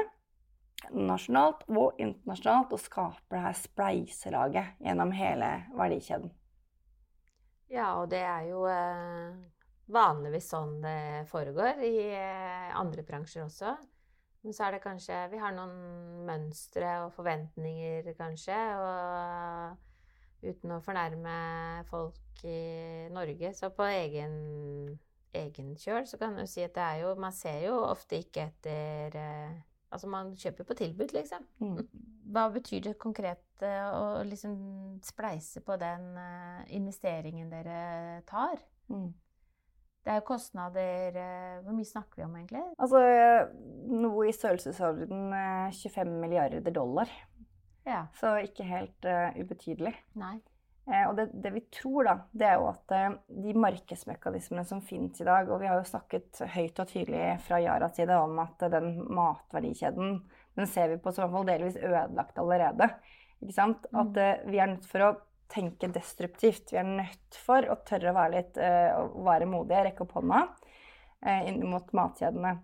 nasjonalt 0.91 1.63
og 1.71 1.99
internasjonalt 2.01 2.73
og 2.75 2.81
skaper 2.81 3.37
det 3.37 3.43
her 3.45 3.57
spleiselaget 3.57 4.83
gjennom 4.83 5.13
hele 5.15 5.49
verdikjeden. 5.79 6.33
Ja, 7.71 7.95
og 8.01 8.11
det 8.11 8.21
er 8.21 8.43
jo 8.51 8.67
eh, 8.69 9.31
vanligvis 9.89 10.51
sånn 10.51 10.75
det 10.83 11.25
foregår 11.31 11.81
i 11.87 11.95
andre 12.77 13.05
bransjer 13.07 13.47
også. 13.47 13.73
Men 14.43 14.55
så 14.55 14.67
er 14.67 14.75
det 14.75 14.83
kanskje 14.83 15.17
Vi 15.31 15.39
har 15.39 15.55
noen 15.55 16.25
mønstre 16.27 16.89
og 17.05 17.13
forventninger, 17.15 18.09
kanskje. 18.19 18.59
Og 18.83 20.49
uten 20.49 20.75
å 20.75 20.81
fornærme 20.83 21.35
folk 21.87 22.43
i 22.43 23.07
Norge, 23.15 23.53
så 23.55 23.69
på 23.71 23.87
egen, 23.87 24.33
egen 25.31 25.75
kjøl 25.79 26.07
så 26.09 26.19
kan 26.19 26.35
du 26.35 26.43
si 26.49 26.65
at 26.65 26.75
det 26.75 26.83
er 26.83 27.03
jo 27.05 27.13
Man 27.15 27.35
ser 27.35 27.61
jo 27.69 27.77
ofte 27.87 28.19
ikke 28.19 28.49
etter 28.49 29.15
eh, 29.19 29.61
Altså, 29.93 30.07
man 30.09 30.31
kjøper 30.33 30.65
på 30.65 30.73
tilbud, 30.73 31.11
liksom. 31.13 31.43
Mm. 31.61 31.83
Hva 32.33 32.47
betyr 32.49 32.79
det 32.87 32.93
konkret 32.97 33.61
eh, 33.61 33.89
å 33.93 34.23
liksom 34.25 34.55
spleise 35.05 35.61
på 35.61 35.77
den 35.77 36.07
eh, 36.17 36.63
investeringen 36.79 37.51
dere 37.53 38.23
tar? 38.25 38.57
Mm. 38.89 39.11
Det 40.03 40.11
er 40.11 40.19
jo 40.19 40.25
kostnader 40.27 41.15
eh, 41.15 41.59
Hvor 41.63 41.75
mye 41.77 41.87
snakker 41.87 42.19
vi 42.19 42.25
om, 42.25 42.33
egentlig? 42.35 42.63
Altså 42.77 43.03
noe 44.03 44.25
i 44.27 44.33
størrelsesorden 44.35 45.29
25 45.71 46.17
milliarder 46.19 46.75
dollar. 46.75 47.11
Ja. 47.87 48.05
Så 48.19 48.35
ikke 48.43 48.65
helt 48.67 49.07
uh, 49.07 49.31
ubetydelig. 49.39 49.93
Nei. 50.19 50.37
Eh, 50.83 51.03
og 51.07 51.15
det, 51.15 51.29
det, 51.39 51.53
vi 51.55 51.61
tror, 51.71 52.03
da, 52.03 52.13
det 52.35 52.47
er 52.47 52.57
jo 52.59 52.65
at 52.67 52.91
eh, 52.91 53.13
de 53.45 53.53
markedsmekanismene 53.55 54.65
som 54.67 54.81
finnes 54.83 55.21
i 55.21 55.27
dag 55.27 55.47
Og 55.47 55.61
vi 55.61 55.69
har 55.69 55.77
jo 55.79 55.85
snakket 55.87 56.41
høyt 56.57 56.81
og 56.83 56.89
tydelig 56.89 57.37
fra 57.45 57.61
Yaras 57.63 57.95
side 57.95 58.17
om 58.19 58.35
at 58.43 58.65
den 58.73 58.97
matverdikjeden 59.15 60.17
den 60.59 60.67
ser 60.67 60.91
vi 60.91 60.99
på 60.99 61.13
som 61.13 61.23
i 61.23 61.25
hvert 61.25 61.37
fall 61.37 61.47
delvis 61.47 61.77
ødelagt 61.79 62.41
allerede. 62.41 62.89
Ikke 63.39 63.55
sant? 63.55 63.87
Mm. 63.89 64.01
At 64.03 64.19
uh, 64.19 64.51
vi 64.51 64.59
er 64.59 64.69
nødt 64.73 64.89
for 64.89 65.07
å 65.07 65.13
tenke 65.53 65.89
destruktivt. 65.93 66.73
Vi 66.73 66.79
er 66.81 66.87
nødt 66.87 67.39
for 67.45 67.65
å 67.69 67.79
tørre 67.87 68.11
å 68.11 68.17
være 68.17 68.35
litt 68.35 68.59
uh, 68.59 69.05
være 69.25 69.49
modige, 69.49 69.85
rekke 69.87 70.05
opp 70.05 70.15
hånda 70.17 70.43
uh, 70.49 71.41
inn 71.49 71.63
mot 71.69 71.91
matkjedene. 71.95 72.59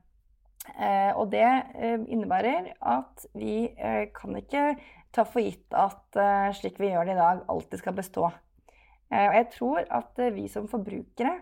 og 1.18 1.32
det 1.32 1.48
innebærer 1.82 2.68
at 2.86 3.24
vi 3.34 3.72
kan 4.14 4.36
ikke 4.38 4.76
ta 5.16 5.24
for 5.26 5.42
gitt 5.42 5.74
at 5.74 6.20
slik 6.54 6.78
vi 6.78 6.92
gjør 6.92 7.08
det 7.08 7.16
i 7.16 7.18
dag, 7.18 7.40
alltid 7.50 7.82
skal 7.82 7.96
bestå. 7.98 8.28
Og 8.28 9.34
jeg 9.40 9.48
tror 9.56 9.80
at 9.98 10.22
vi 10.36 10.46
som 10.52 10.68
forbrukere, 10.70 11.40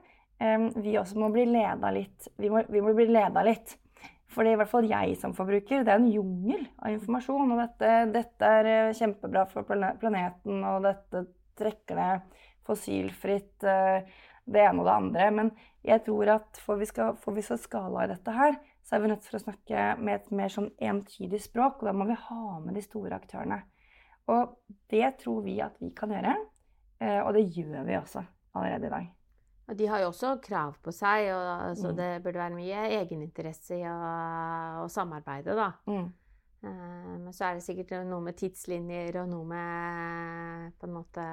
vi 0.78 0.96
også 1.02 1.20
må 1.20 1.28
bli 1.34 1.44
leda 1.50 1.92
litt. 1.92 2.30
Vi 2.40 2.54
må, 2.54 2.62
vi 2.72 2.86
må 2.86 2.94
bli 2.96 3.10
leda 3.10 3.44
litt. 3.44 3.76
Fordi 4.34 4.52
i 4.54 4.58
hvert 4.60 4.72
fall 4.72 4.88
jeg 4.90 5.16
som 5.22 5.34
forbruker, 5.36 5.86
det 5.86 5.94
er 5.94 6.02
en 6.02 6.12
jungel 6.12 6.66
av 6.84 6.92
informasjon. 6.92 7.54
Og 7.54 7.62
dette, 7.62 7.92
dette 8.14 8.52
er 8.60 8.96
kjempebra 8.98 9.46
for 9.52 9.68
planeten, 9.68 10.60
og 10.68 10.84
dette 10.86 11.24
trekker 11.58 12.00
ned 12.00 12.38
fossilfritt 12.68 13.64
det 14.48 14.64
ene 14.64 14.82
og 14.82 14.88
det 14.88 14.96
andre. 14.96 15.30
Men 15.36 15.52
jeg 15.88 16.04
tror 16.08 16.34
at 16.38 16.60
for 16.64 16.80
vi 16.80 16.88
skal, 16.90 17.16
for 17.22 17.36
vi 17.38 17.44
skal 17.46 17.60
skala 17.62 18.06
i 18.06 18.12
dette 18.12 18.34
her, 18.36 18.58
så 18.88 18.96
er 18.96 19.04
vi 19.04 19.12
nødt 19.12 19.26
til 19.28 19.36
å 19.36 19.44
snakke 19.44 19.88
med 20.00 20.14
et 20.16 20.30
mer 20.36 20.52
sånn 20.52 20.70
entydig 20.80 21.42
språk. 21.44 21.82
Og 21.82 21.90
da 21.90 21.96
må 21.96 22.08
vi 22.08 22.16
ha 22.28 22.60
med 22.64 22.78
de 22.78 22.84
store 22.86 23.20
aktørene. 23.20 23.60
Og 24.32 24.56
det 24.92 25.18
tror 25.24 25.44
vi 25.46 25.58
at 25.64 25.76
vi 25.84 25.92
kan 25.96 26.12
gjøre. 26.12 26.36
Eh, 27.04 27.20
og 27.22 27.34
det 27.36 27.48
gjør 27.56 27.84
vi 27.88 27.98
også 28.00 28.24
allerede 28.56 28.88
i 28.88 28.94
dag. 28.96 29.10
Og 29.68 29.76
de 29.76 29.90
har 29.92 30.00
jo 30.00 30.12
også 30.14 30.38
krav 30.44 30.78
på 30.84 30.94
seg, 30.96 31.28
og 31.36 31.48
altså, 31.68 31.92
mm. 31.92 31.98
det 31.98 32.12
burde 32.24 32.40
være 32.40 32.56
mye 32.56 32.86
egeninteresse 33.02 33.76
i 33.76 33.84
å, 33.84 33.96
å 34.86 34.88
samarbeide, 34.92 35.58
da. 35.60 35.74
Mm. 35.92 36.08
Men 36.66 37.34
så 37.36 37.46
er 37.48 37.58
det 37.58 37.66
sikkert 37.68 37.94
noe 38.08 38.24
med 38.26 38.38
tidslinjer 38.40 39.20
og 39.22 39.30
noe 39.30 39.46
med 39.46 40.74
på 40.80 40.88
en 40.88 40.96
måte 40.96 41.26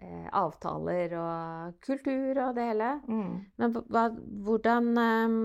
eh, 0.00 0.26
avtaler 0.36 1.14
og 1.20 1.78
kultur 1.84 2.40
og 2.46 2.56
det 2.56 2.66
hele. 2.72 2.90
Mm. 3.08 3.34
Men 3.60 3.76
hva, 3.92 4.06
hvordan 4.46 4.90
um, 4.96 5.38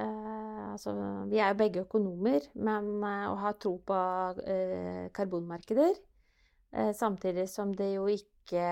uh, 0.00 0.72
altså, 0.72 0.94
vi 1.30 1.40
er 1.40 1.52
jo 1.52 1.60
begge 1.62 1.84
økonomer, 1.86 2.50
men 2.58 2.92
uh, 3.04 3.30
å 3.30 3.38
ha 3.44 3.54
tro 3.58 3.76
på 3.86 4.00
uh, 4.42 5.04
karbonmarkeder 5.16 5.98
Samtidig 6.94 7.48
som 7.50 7.72
det 7.74 7.88
jo 7.96 8.04
ikke 8.06 8.62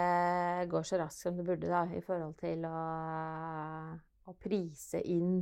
går 0.70 0.84
så 0.86 1.00
raskt 1.00 1.24
som 1.24 1.34
det 1.34 1.42
burde 1.48 1.66
da, 1.66 1.80
i 1.90 1.98
forhold 1.98 2.36
til 2.38 2.62
å, 2.68 2.82
å 4.30 4.34
prise 4.38 5.00
inn 5.02 5.40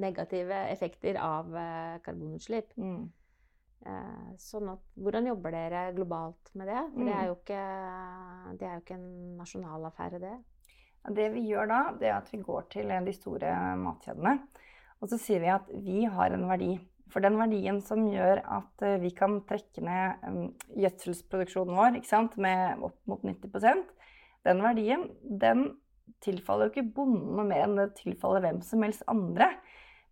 negative 0.00 0.58
effekter 0.68 1.16
av 1.22 1.56
eh, 1.56 1.96
karbonutslipp. 2.04 2.76
Mm. 2.76 3.08
Sånn 4.36 4.68
at, 4.68 4.80
hvordan 5.00 5.30
jobber 5.30 5.54
dere 5.56 5.86
globalt 5.96 6.50
med 6.52 6.68
det? 6.68 6.80
For 6.92 7.00
det 7.00 7.12
er 7.14 7.22
mm. 7.22 7.28
jo 7.30 7.36
ikke, 7.38 7.60
det 8.60 8.66
er 8.68 8.74
jo 8.74 8.82
ikke 8.82 8.98
en 8.98 9.38
nasjonal 9.38 9.86
affære, 9.88 10.20
det. 10.20 10.34
Det 11.16 11.30
vi 11.32 11.46
gjør 11.48 11.70
da, 11.70 11.78
det 11.96 12.10
er 12.10 12.18
at 12.18 12.28
vi 12.28 12.42
går 12.44 12.66
til 12.74 12.92
de 13.06 13.14
store 13.16 13.54
matkjedene. 13.80 14.34
Og 15.00 15.08
så 15.08 15.16
sier 15.16 15.40
vi 15.40 15.48
at 15.48 15.72
vi 15.80 16.02
har 16.12 16.36
en 16.36 16.44
verdi. 16.50 16.74
For 17.10 17.24
den 17.24 17.38
verdien 17.40 17.80
som 17.82 18.04
gjør 18.06 18.42
at 18.44 18.84
eh, 18.86 19.00
vi 19.02 19.14
kan 19.16 19.40
trekke 19.48 19.82
ned 19.82 20.28
um, 20.28 20.42
gjødselsproduksjonen 20.76 21.74
vår 21.80 22.36
med 22.36 22.84
opp 22.86 23.00
mot 23.10 23.24
90% 23.26 23.88
den 24.46 24.62
verdien 24.64 25.08
den 25.22 25.64
tilfaller 26.24 26.68
jo 26.68 26.74
ikke 26.74 26.92
bonden 26.96 27.36
noe 27.38 27.46
mer 27.48 27.66
enn 27.66 27.78
det 27.78 27.92
tilfaller 28.00 28.44
hvem 28.44 28.60
som 28.66 28.82
helst 28.86 29.06
andre. 29.10 29.52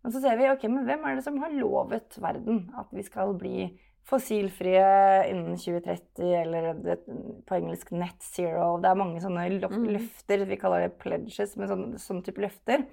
Men 0.03 0.15
så 0.15 0.21
ser 0.23 0.39
vi 0.39 0.47
ok, 0.47 0.65
men 0.71 0.87
hvem 0.87 1.05
er 1.05 1.17
det 1.17 1.25
som 1.25 1.39
har 1.43 1.53
lovet 1.55 2.17
verden 2.23 2.67
at 2.79 2.91
vi 2.95 3.03
skal 3.03 3.35
bli 3.39 3.69
fossilfrie 4.09 4.85
innen 5.29 5.57
2030, 5.59 6.29
eller 6.39 6.69
det, 6.81 6.97
på 7.45 7.57
engelsk 7.59 7.91
net 7.93 8.17
zero. 8.25 8.77
Det 8.81 8.89
er 8.89 8.99
mange 8.99 9.21
sånne 9.21 9.45
mm. 9.59 9.87
løfter, 9.93 10.45
vi 10.49 10.57
kaller 10.59 10.87
det 10.87 10.95
pledges, 11.01 11.55
med 11.59 11.69
sånn, 11.69 11.87
sånn 12.01 12.23
type 12.25 12.41
løfter. 12.41 12.87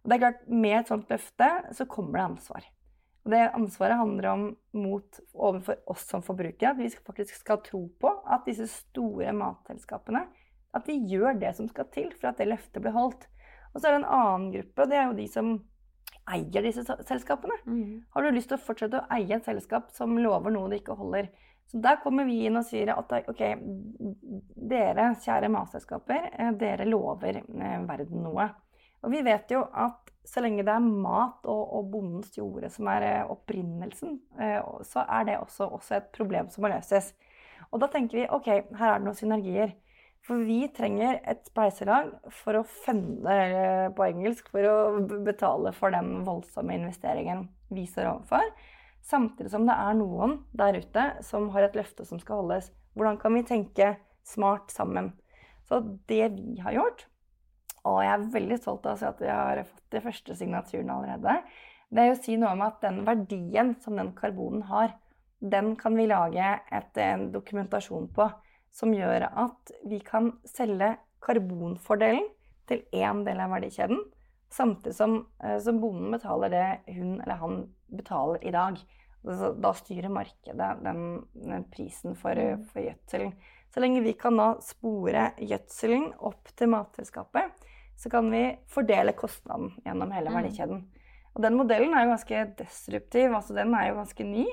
Og 0.00 0.08
det 0.08 0.16
er 0.16 0.22
klart, 0.22 0.44
Med 0.48 0.78
et 0.78 0.92
sånt 0.92 1.10
løfte 1.12 1.50
så 1.76 1.86
kommer 1.90 2.20
det 2.20 2.28
ansvar. 2.28 2.68
Og 3.20 3.34
det 3.34 3.42
Ansvaret 3.52 4.00
handler 4.00 4.30
om 4.30 4.44
mot 4.72 5.20
overfor 5.34 5.76
oss 5.92 6.06
som 6.08 6.24
forbrukere. 6.24 6.72
At 6.72 6.80
vi 6.80 6.88
faktisk 6.88 7.36
skal 7.42 7.60
tro 7.66 7.82
på 8.00 8.12
at 8.24 8.46
disse 8.48 8.68
store 8.70 9.34
matselskapene 9.36 10.24
at 10.76 10.86
de 10.86 10.96
gjør 11.10 11.38
det 11.40 11.54
som 11.58 11.68
skal 11.70 11.88
til 11.94 12.10
for 12.16 12.30
at 12.30 12.40
det 12.40 12.48
løftet 12.50 12.82
blir 12.82 12.94
holdt. 12.94 13.26
Og 13.74 13.80
så 13.80 13.88
er 13.88 13.94
det 13.94 14.00
en 14.02 14.12
annen 14.16 14.48
gruppe, 14.54 14.86
det 14.90 14.98
er 14.98 15.06
jo 15.08 15.18
de 15.18 15.26
som 15.30 15.52
eier 16.30 16.64
disse 16.64 16.84
selskapene. 17.06 17.56
Mm. 17.66 18.02
Har 18.14 18.22
du 18.22 18.34
lyst 18.34 18.50
til 18.50 18.58
å 18.58 18.62
fortsette 18.62 19.00
å 19.00 19.08
eie 19.16 19.34
et 19.36 19.46
selskap 19.46 19.90
som 19.94 20.18
lover 20.18 20.54
noe 20.54 20.70
det 20.70 20.82
ikke 20.82 20.98
holder? 20.98 21.30
Så 21.70 21.78
der 21.78 22.00
kommer 22.02 22.26
vi 22.26 22.40
inn 22.48 22.58
og 22.58 22.66
sier 22.66 22.90
at 22.96 23.12
ok, 23.30 23.42
dere 24.70 25.12
kjære 25.22 25.50
matselskaper, 25.54 26.30
eh, 26.32 26.52
dere 26.58 26.86
lover 26.88 27.42
eh, 27.44 27.76
verden 27.86 28.24
noe. 28.26 28.48
Og 29.04 29.12
vi 29.14 29.22
vet 29.24 29.54
jo 29.54 29.62
at 29.70 30.10
så 30.26 30.42
lenge 30.42 30.64
det 30.66 30.72
er 30.74 30.82
mat 30.82 31.46
og, 31.48 31.60
og 31.78 31.92
bondens 31.92 32.34
jorde 32.36 32.72
som 32.74 32.90
er 32.90 33.06
eh, 33.06 33.30
opprinnelsen, 33.32 34.18
så 34.86 35.04
er 35.06 35.28
det 35.28 35.38
også, 35.40 35.70
også 35.78 35.96
et 35.96 36.10
problem 36.14 36.50
som 36.50 36.66
må 36.66 36.72
løses. 36.74 37.14
Og 37.70 37.80
da 37.82 37.88
tenker 37.92 38.18
vi 38.18 38.26
ok, 38.26 38.50
her 38.76 38.90
er 38.90 38.98
det 38.98 39.06
noen 39.06 39.18
synergier. 39.18 39.72
For 40.26 40.42
vi 40.44 40.66
trenger 40.76 41.18
et 41.28 41.46
spleiselag 41.48 42.10
for 42.42 42.58
å 42.58 42.66
fende, 42.84 43.36
på 43.96 44.04
engelsk, 44.04 44.50
for 44.52 44.66
å 44.68 44.74
betale 45.24 45.72
for 45.76 45.94
den 45.94 46.20
voldsomme 46.26 46.76
investeringen 46.76 47.46
vi 47.72 47.86
står 47.88 48.10
overfor. 48.12 48.52
Samtidig 49.00 49.50
som 49.54 49.64
det 49.66 49.78
er 49.80 49.96
noen 49.96 50.36
der 50.52 50.76
ute 50.82 51.06
som 51.24 51.48
har 51.54 51.66
et 51.66 51.78
løfte 51.78 52.04
som 52.06 52.20
skal 52.20 52.42
holdes. 52.42 52.68
Hvordan 52.94 53.16
kan 53.22 53.34
vi 53.34 53.46
tenke 53.48 53.94
smart 54.28 54.74
sammen? 54.74 55.14
Så 55.70 55.80
det 56.10 56.26
vi 56.36 56.60
har 56.60 56.76
gjort, 56.76 57.06
og 57.86 58.02
jeg 58.04 58.12
er 58.12 58.30
veldig 58.34 58.58
stolt 58.60 58.86
av 58.86 58.96
å 58.96 59.00
si 59.00 59.08
at 59.08 59.20
vi 59.22 59.30
har 59.30 59.62
fått 59.64 59.94
de 59.94 60.02
første 60.04 60.36
signaturene 60.36 60.96
allerede, 60.96 61.36
det 61.90 62.02
er 62.02 62.12
å 62.12 62.18
si 62.20 62.36
noe 62.38 62.52
om 62.54 62.64
at 62.66 62.82
den 62.84 63.00
verdien 63.06 63.72
som 63.82 63.96
den 63.98 64.12
karbonen 64.18 64.66
har, 64.68 64.92
den 65.40 65.72
kan 65.80 65.96
vi 65.96 66.04
lage 66.10 66.52
et, 66.70 66.98
en 67.00 67.30
dokumentasjon 67.32 68.10
på 68.14 68.28
som 68.74 68.94
gjør 68.94 69.26
at 69.28 69.72
vi 69.88 69.98
kan 70.04 70.32
selge 70.48 70.94
karbonfordelen 71.24 72.28
til 72.70 72.84
én 72.94 73.24
del 73.26 73.42
av 73.42 73.52
verdikjeden, 73.54 74.00
samtidig 74.50 74.94
som, 74.96 75.26
eh, 75.42 75.58
som, 75.58 75.80
bonden 75.82 76.10
betaler 76.14 76.50
det 76.50 76.94
hun 76.94 77.20
eller 77.20 77.40
han 77.40 77.62
betaler 77.90 78.44
i 78.46 78.54
dag. 78.54 78.78
Da 79.22 79.72
styrer 79.76 80.08
markedet 80.08 80.70
den, 80.84 81.00
den 81.34 81.64
prisen 81.72 82.14
for, 82.16 82.34
mm. 82.34 82.64
for, 82.70 82.80
gjødselen. 82.80 83.34
Så 83.70 83.82
lenge 83.82 84.00
vi 84.02 84.14
kan 84.18 84.38
da 84.40 84.54
spore 84.64 85.30
gjødselen 85.38 86.14
opp 86.16 86.48
til 86.56 86.72
matselskapet, 86.72 87.52
så 88.00 88.08
kan 88.10 88.30
vi 88.32 88.46
fordele 88.72 89.12
kostnaden 89.12 89.74
gjennom 89.84 90.14
hele 90.16 90.32
mm. 90.32 90.38
verdikjeden. 90.38 90.86
Og 91.34 91.44
den 91.44 91.58
modellen 91.58 91.92
er 91.94 92.06
jo 92.06 92.14
ganske 92.14 92.46
destruktiv, 92.58 93.34
altså 93.36 93.54
den 93.54 93.74
er 93.76 93.90
jo 93.90 94.00
ganske 94.00 94.24
ny, 94.26 94.46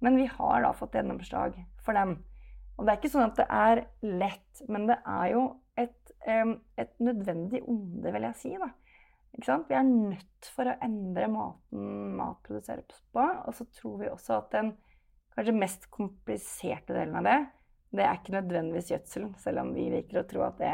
men 0.00 0.16
vi 0.18 0.26
har 0.30 0.64
da 0.64 0.72
fått 0.74 0.96
gjennomslag 0.96 1.60
for 1.84 1.96
den. 1.96 2.16
Og 2.76 2.84
det 2.84 2.92
er 2.92 3.00
ikke 3.00 3.12
sånn 3.12 3.30
at 3.30 3.38
det 3.38 3.46
er 3.48 3.82
lett, 4.04 4.64
men 4.68 4.88
det 4.90 4.98
er 5.08 5.30
jo 5.32 5.44
et, 5.80 6.12
et 6.26 6.92
nødvendig 7.00 7.62
onde, 7.64 8.12
vil 8.12 8.28
jeg 8.28 8.38
si. 8.40 8.52
da. 8.60 8.70
Vi 9.36 9.76
er 9.76 9.84
nødt 9.84 10.50
for 10.54 10.68
å 10.68 10.76
endre 10.84 11.28
måten 11.28 12.14
mat 12.16 12.38
produseres 12.46 13.00
på. 13.12 13.24
Og 13.24 13.56
så 13.56 13.66
tror 13.76 13.98
vi 14.00 14.12
også 14.12 14.38
at 14.38 14.52
den 14.54 14.72
kanskje 15.36 15.56
mest 15.56 15.90
kompliserte 15.92 16.96
delen 16.96 17.18
av 17.20 17.26
det, 17.28 17.40
det 17.96 18.04
er 18.04 18.16
ikke 18.18 18.36
nødvendigvis 18.36 18.90
gjødsel. 18.92 19.28
Selv 19.40 19.62
om 19.62 19.74
vi 19.76 19.90
liker 19.92 20.22
å 20.22 20.28
tro 20.28 20.44
at 20.46 20.58
det, 20.60 20.72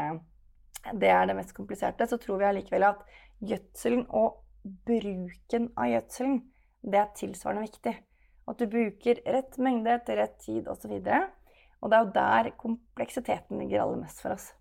det 0.99 1.11
er 1.11 1.27
det 1.27 1.37
mest 1.37 1.53
kompliserte, 1.55 2.07
så 2.07 2.19
tror 2.21 2.39
vi 2.41 2.49
allikevel 2.49 2.87
at 2.87 3.03
gjødselen 3.43 4.07
og 4.15 4.39
bruken 4.87 5.69
av 5.75 5.91
gjødselen, 5.91 6.41
det 6.83 6.99
er 6.99 7.15
tilsvarende 7.19 7.67
viktig. 7.67 7.93
At 8.47 8.59
du 8.59 8.67
bruker 8.67 9.21
rett 9.35 9.55
mengde 9.63 9.97
til 10.07 10.19
rett 10.19 10.39
tid 10.43 10.67
osv. 10.71 10.95
det 11.91 11.97
er 11.97 12.05
jo 12.05 12.11
der 12.15 12.51
kompleksiteten 12.59 13.59
ligger 13.59 13.83
aller 13.83 14.03
mest 14.03 14.21
for 14.23 14.35
oss. 14.35 14.51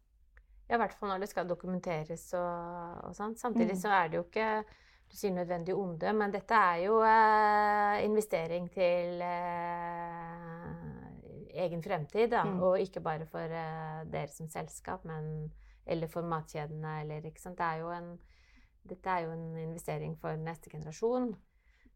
Ja, 0.69 0.79
i 0.79 0.81
hvert 0.81 0.95
fall 0.97 1.13
når 1.13 1.23
det 1.23 1.29
skal 1.31 1.49
dokumenteres 1.51 2.31
og, 2.39 3.03
og 3.09 3.17
sånn. 3.19 3.37
Samtidig 3.39 3.77
mm. 3.77 3.83
så 3.83 3.93
er 3.93 4.09
det 4.09 4.19
jo 4.19 4.25
ikke 4.27 4.49
du 5.13 5.19
sier 5.19 5.35
nødvendig 5.37 5.75
onde, 5.77 6.13
men 6.17 6.33
dette 6.33 6.57
er 6.57 6.79
jo 6.87 6.95
eh, 7.05 7.99
investering 8.07 8.71
til 8.73 9.21
eh, 9.21 10.63
egen 11.67 11.83
fremtid. 11.85 12.31
Da. 12.33 12.47
Mm. 12.49 12.63
Og 12.65 12.81
ikke 12.81 13.03
bare 13.05 13.27
for 13.29 13.45
eh, 13.45 13.99
dere 14.09 14.33
som 14.33 14.49
selskap, 14.49 15.05
men, 15.05 15.53
eller 15.85 16.09
for 16.09 16.25
matkjedene. 16.25 16.95
Eller? 17.03 17.21
Det 17.21 17.45
er 17.61 17.85
en, 17.99 18.15
dette 18.89 19.11
er 19.11 19.27
jo 19.27 19.35
en 19.37 19.59
investering 19.67 20.17
for 20.21 20.41
neste 20.41 20.73
generasjon. 20.73 21.35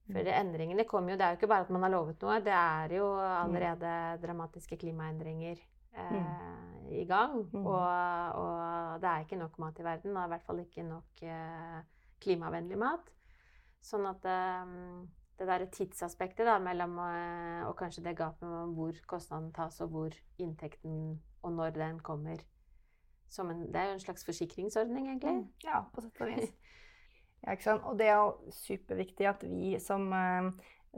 For 0.06 0.28
endringene 0.30 0.84
kommer 0.86 1.12
jo 1.12 1.18
Det 1.18 1.24
er 1.26 1.32
jo 1.34 1.40
ikke 1.40 1.50
bare 1.50 1.66
at 1.66 1.72
man 1.74 1.82
har 1.82 1.90
lovet 1.90 2.22
noe, 2.22 2.36
det 2.44 2.54
er 2.54 2.94
jo 2.94 3.08
allerede 3.18 3.90
dramatiske 4.22 4.78
klimaendringer 4.78 5.58
eh, 5.58 6.94
i 6.94 7.04
gang. 7.08 7.40
Mm. 7.50 7.66
Og, 7.66 8.38
og 8.38 9.02
det 9.02 9.10
er 9.10 9.26
ikke 9.26 9.40
nok 9.40 9.58
mat 9.58 9.82
i 9.82 9.86
verden, 9.86 10.16
og 10.16 10.28
i 10.28 10.32
hvert 10.34 10.46
fall 10.46 10.62
ikke 10.62 10.86
nok 10.86 11.26
eh, 11.26 11.78
klimavennlig 12.22 12.78
mat. 12.78 13.10
Sånn 13.82 14.06
at 14.06 14.24
eh, 14.30 14.74
det 15.36 15.48
derre 15.50 15.68
tidsaspektet 15.72 16.46
da, 16.48 16.56
mellom 16.62 16.96
eh, 17.02 17.62
Og 17.68 17.74
kanskje 17.78 18.04
det 18.06 18.16
gapet 18.18 18.46
mellom 18.46 18.76
hvor 18.78 19.00
kostnaden 19.10 19.50
tas, 19.56 19.80
og 19.84 19.90
hvor 19.92 20.20
inntekten 20.38 21.18
og 21.42 21.52
når 21.52 21.74
den 21.76 21.98
kommer 22.00 22.40
som 23.30 23.50
en, 23.50 23.66
Det 23.72 23.76
er 23.76 23.90
jo 23.90 23.98
en 23.98 24.00
slags 24.00 24.24
forsikringsordning, 24.24 25.08
egentlig. 25.10 25.48
Ja, 25.64 25.82
på 25.92 26.00
sett 26.00 26.20
og 26.20 26.30
vis. 26.30 26.54
Ja? 27.46 27.76
Og 27.76 27.94
det 27.98 28.08
er 28.10 28.16
jo 28.18 28.52
superviktig 28.56 29.28
at 29.30 29.44
vi 29.46 29.76
som, 29.82 30.08
eh, 30.12 30.48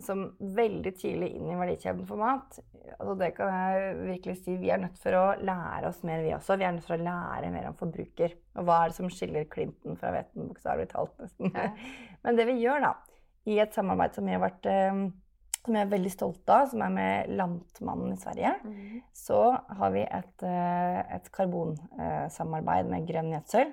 som 0.01 0.25
veldig 0.41 0.93
tidlig 0.97 1.33
inn 1.37 1.51
i 1.51 1.59
verdikjeden 1.59 2.07
for 2.07 2.21
mat 2.21 2.61
altså 2.99 3.15
Det 3.19 3.35
kan 3.37 3.53
jeg 3.53 3.97
virkelig 4.07 4.37
si. 4.41 4.57
Vi 4.57 4.71
er 4.73 4.81
nødt 4.81 4.99
for 4.99 5.13
å 5.13 5.25
lære 5.45 5.91
oss 5.91 6.01
mer, 6.09 6.23
vi 6.25 6.33
også. 6.33 6.57
Vi 6.59 6.65
er 6.65 6.73
nødt 6.73 6.87
for 6.87 6.97
å 6.97 7.05
lære 7.05 7.51
mer 7.53 7.69
om 7.69 7.77
forbruker. 7.77 8.33
Og 8.57 8.65
hva 8.65 8.79
er 8.81 8.89
det 8.89 8.97
som 8.97 9.11
skiller 9.13 9.45
Clinton 9.53 9.99
fra 10.01 10.11
vetten, 10.15 10.49
bokstavelig 10.49 10.89
talt, 10.95 11.13
nesten. 11.21 11.53
Ja. 11.53 11.69
Men 12.25 12.39
det 12.41 12.47
vi 12.49 12.57
gjør, 12.63 12.81
da, 12.87 12.95
i 13.47 13.59
et 13.61 13.77
samarbeid 13.77 14.17
som 14.17 14.25
vi 14.27 14.35
har 14.35 14.41
vært 14.43 14.67
eh, 14.73 15.03
som 15.69 15.77
jeg 15.77 15.85
er 15.85 15.91
veldig 15.93 16.11
stolt 16.15 16.49
av, 16.55 16.71
som 16.71 16.83
er 16.87 16.93
med 16.95 17.31
Lantmannen 17.37 18.15
i 18.15 18.21
Sverige, 18.23 18.55
Mm. 18.65 19.03
så 19.13 19.41
har 19.79 19.91
vi 19.93 20.01
et, 20.07 20.43
eh, 20.49 21.01
et 21.15 21.31
karbonsamarbeid 21.35 22.89
med 22.89 23.07
Grønn 23.09 23.33
gjødsel, 23.35 23.73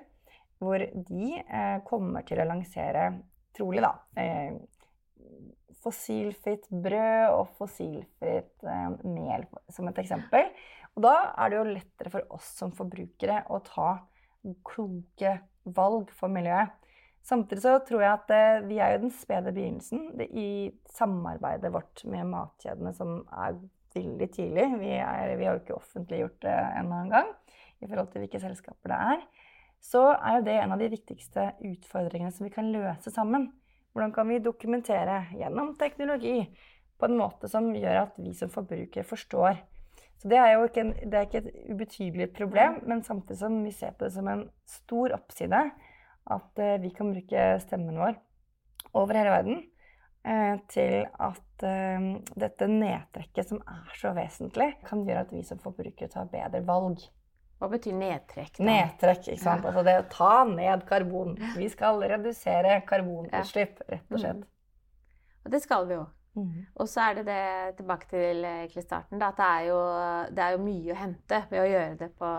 hvor 0.62 0.80
de 0.80 1.32
eh, 1.40 1.76
kommer 1.86 2.24
til 2.28 2.40
å 2.40 2.48
lansere, 2.48 3.10
trolig 3.56 3.84
da, 3.84 3.92
eh, 4.20 4.56
fossilfritt 5.84 6.66
brød 6.70 7.34
og 7.34 7.52
fossilfritt 7.58 8.66
eh, 8.66 8.88
mel, 9.04 9.46
som 9.72 9.88
et 9.90 10.00
eksempel. 10.02 10.50
Og 10.96 11.04
da 11.04 11.14
er 11.36 11.52
det 11.52 11.58
jo 11.58 11.68
lettere 11.68 12.12
for 12.12 12.36
oss 12.36 12.48
som 12.56 12.72
forbrukere 12.74 13.42
å 13.52 13.60
ta 13.64 13.90
kloke 14.66 15.38
valg 15.76 16.12
for 16.14 16.32
miljøet. 16.32 16.72
Samtidig 17.26 17.64
så 17.64 17.78
tror 17.82 18.04
jeg 18.04 18.12
at 18.12 18.34
eh, 18.34 18.64
vi 18.68 18.78
er 18.78 18.94
jo 18.94 19.06
den 19.06 19.14
spede 19.14 19.54
begynnelsen 19.54 20.12
det, 20.18 20.28
i 20.30 20.70
samarbeidet 20.94 21.72
vårt 21.74 22.04
med 22.06 22.28
matkjedene, 22.30 22.92
som 22.94 23.18
er 23.34 23.56
veldig 23.96 24.28
tidlig. 24.30 24.66
Vi, 24.78 24.92
er, 25.00 25.34
vi 25.38 25.48
har 25.48 25.56
jo 25.56 25.64
ikke 25.64 25.80
offentliggjort 25.80 26.38
det 26.44 26.54
ennå 26.78 27.00
engang 27.06 27.32
i 27.82 27.88
forhold 27.88 28.12
til 28.12 28.22
hvilke 28.22 28.40
selskaper 28.40 28.92
det 28.92 29.00
er. 29.14 29.26
Så 29.86 30.02
er 30.16 30.38
jo 30.40 30.46
det 30.48 30.56
en 30.58 30.74
av 30.74 30.80
de 30.82 30.90
viktigste 30.90 31.52
utfordringene 31.62 32.34
som 32.34 32.48
vi 32.48 32.54
kan 32.54 32.72
løse 32.74 33.12
sammen. 33.14 33.52
Hvordan 33.94 34.12
kan 34.12 34.28
vi 34.28 34.42
dokumentere 34.42 35.20
gjennom 35.38 35.76
teknologi 35.78 36.40
på 36.98 37.08
en 37.08 37.16
måte 37.18 37.48
som 37.50 37.70
gjør 37.76 38.02
at 38.06 38.18
vi 38.20 38.32
som 38.36 38.52
forbrukere 38.52 39.06
forstår. 39.06 39.60
Så 40.16 40.30
det 40.32 40.38
er 40.40 40.54
jo 40.54 40.64
ikke, 40.64 40.84
en, 40.86 40.92
det 40.96 41.18
er 41.18 41.26
ikke 41.26 41.42
et 41.42 41.72
ubetydelig 41.74 42.30
problem, 42.36 42.80
men 42.88 43.04
samtidig 43.04 43.38
som 43.42 43.58
vi 43.64 43.72
ser 43.74 43.92
på 43.96 44.06
det 44.06 44.14
som 44.14 44.28
en 44.32 44.46
stor 44.68 45.12
oppside 45.18 45.62
at 46.36 46.62
eh, 46.62 46.78
vi 46.82 46.90
kan 46.96 47.12
bruke 47.12 47.48
stemmen 47.62 48.00
vår 48.00 48.16
over 48.96 49.18
hele 49.18 49.34
verden 49.34 49.58
eh, 50.24 50.56
til 50.72 51.04
at 51.04 51.66
eh, 51.68 52.08
dette 52.32 52.70
nedtrekket 52.70 53.52
som 53.52 53.60
er 53.60 53.92
så 54.00 54.14
vesentlig, 54.16 54.72
kan 54.88 55.04
gjøre 55.04 55.26
at 55.26 55.36
vi 55.36 55.44
som 55.46 55.60
forbrukere 55.62 56.10
tar 56.12 56.32
bedre 56.32 56.64
valg. 56.66 57.04
Hva 57.56 57.70
betyr 57.72 57.96
nedtrekk? 57.96 58.58
da? 58.58 58.66
Nedtrekk, 58.68 59.30
ikke 59.32 59.42
sant. 59.42 59.64
Altså 59.64 59.84
det 59.86 59.96
å 60.02 60.04
ta 60.12 60.34
ned 60.50 60.84
karbon. 60.88 61.36
Vi 61.56 61.70
skal 61.72 62.02
redusere 62.04 62.82
karbonutslipp, 62.88 63.80
rett 63.88 64.12
og 64.12 64.20
slett. 64.20 64.44
Og 65.46 65.54
det 65.54 65.62
skal 65.64 65.88
vi 65.88 65.96
jo. 65.96 66.04
Mm. 66.36 66.66
Og 66.76 66.88
så 66.90 67.00
er 67.00 67.14
det 67.16 67.22
det 67.30 67.76
tilbake 67.78 68.08
til 68.10 68.42
klistarten, 68.68 69.16
starten, 69.16 69.20
da, 69.22 69.30
at 69.32 69.38
det 69.38 69.46
er, 69.46 69.62
jo, 69.70 69.78
det 70.36 70.42
er 70.44 70.52
jo 70.52 70.64
mye 70.66 70.92
å 70.92 70.98
hente 71.00 71.38
ved 71.48 71.62
å 71.62 71.68
gjøre 71.70 71.94
det 72.02 72.08
på 72.18 72.32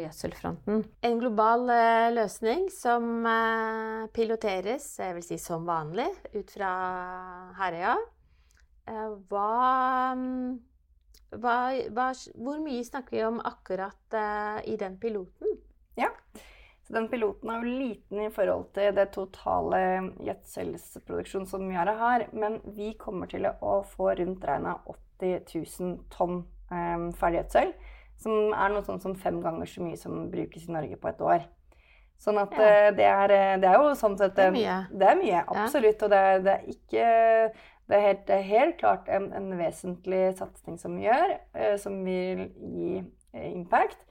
gjødselfronten. 0.00 0.80
En 1.06 1.20
global 1.20 1.70
eh, 1.74 2.08
løsning 2.16 2.66
som 2.74 3.28
eh, 3.30 4.08
piloteres, 4.16 4.88
jeg 4.98 5.14
vil 5.14 5.26
si 5.28 5.38
som 5.38 5.68
vanlig, 5.68 6.08
ut 6.34 6.50
fra 6.56 6.72
Herøya. 7.60 7.94
Eh, 8.90 9.06
hva, 9.30 9.52
mm, 10.18 10.58
hva, 11.30 11.56
hva, 11.94 12.08
hvor 12.34 12.58
mye 12.62 12.84
snakker 12.84 13.16
vi 13.16 13.24
om 13.26 13.40
akkurat 13.46 14.16
uh, 14.16 14.58
i 14.66 14.76
den 14.80 14.96
piloten? 14.98 15.58
Ja, 15.98 16.08
Så 16.82 16.94
den 16.96 17.08
piloten 17.08 17.50
er 17.50 17.62
jo 17.62 17.70
liten 17.78 18.20
i 18.24 18.30
forhold 18.34 18.72
til 18.74 18.94
det 18.96 19.10
totale 19.14 19.78
gjødselsproduksjonen 20.26 21.46
som 21.46 21.68
Yara 21.70 21.94
har, 22.00 22.26
men 22.32 22.58
vi 22.74 22.92
kommer 22.98 23.30
til 23.30 23.46
å 23.46 23.80
få 23.86 24.10
rundt 24.18 24.44
regna 24.48 24.74
80 25.20 25.44
000 25.54 25.96
tonn 26.10 26.40
um, 26.72 27.06
ferdiggjødsel, 27.20 27.72
som 28.20 28.52
er 28.52 28.72
noe 28.74 28.84
sånn 28.84 29.00
som 29.00 29.14
fem 29.16 29.38
ganger 29.44 29.68
så 29.70 29.84
mye 29.84 29.96
som 30.00 30.26
brukes 30.32 30.66
i 30.68 30.72
Norge 30.74 30.98
på 31.00 31.08
et 31.12 31.20
år. 31.24 31.46
Sånn 32.20 32.36
at 32.36 32.52
Ja. 32.52 32.64
eh, 32.66 32.90
det, 32.92 33.04
er, 33.08 33.30
eh, 33.32 33.58
det 33.62 33.68
er 33.70 33.78
jo 33.80 33.94
sånn 33.96 34.18
sett 34.20 34.34
Det 34.36 34.44
er 34.44 34.50
mye. 34.52 34.74
Det 34.92 35.06
er 35.08 35.16
mye, 35.16 35.44
absolutt. 35.48 36.02
Og 36.04 36.10
det 36.12 36.18
er, 36.18 36.42
det 36.44 36.52
er 36.52 36.66
ikke 36.74 37.06
Det 37.90 37.98
er 37.98 38.04
helt, 38.06 38.28
helt 38.46 38.76
klart 38.78 39.08
en, 39.10 39.32
en 39.34 39.50
vesentlig 39.58 40.28
satsing 40.38 40.76
som 40.78 40.94
vi 40.94 41.08
gjør, 41.08 41.32
eh, 41.58 41.74
som 41.82 41.96
vil 42.06 42.44
gi 42.54 43.00
eh, 43.00 43.48
impact. 43.50 44.04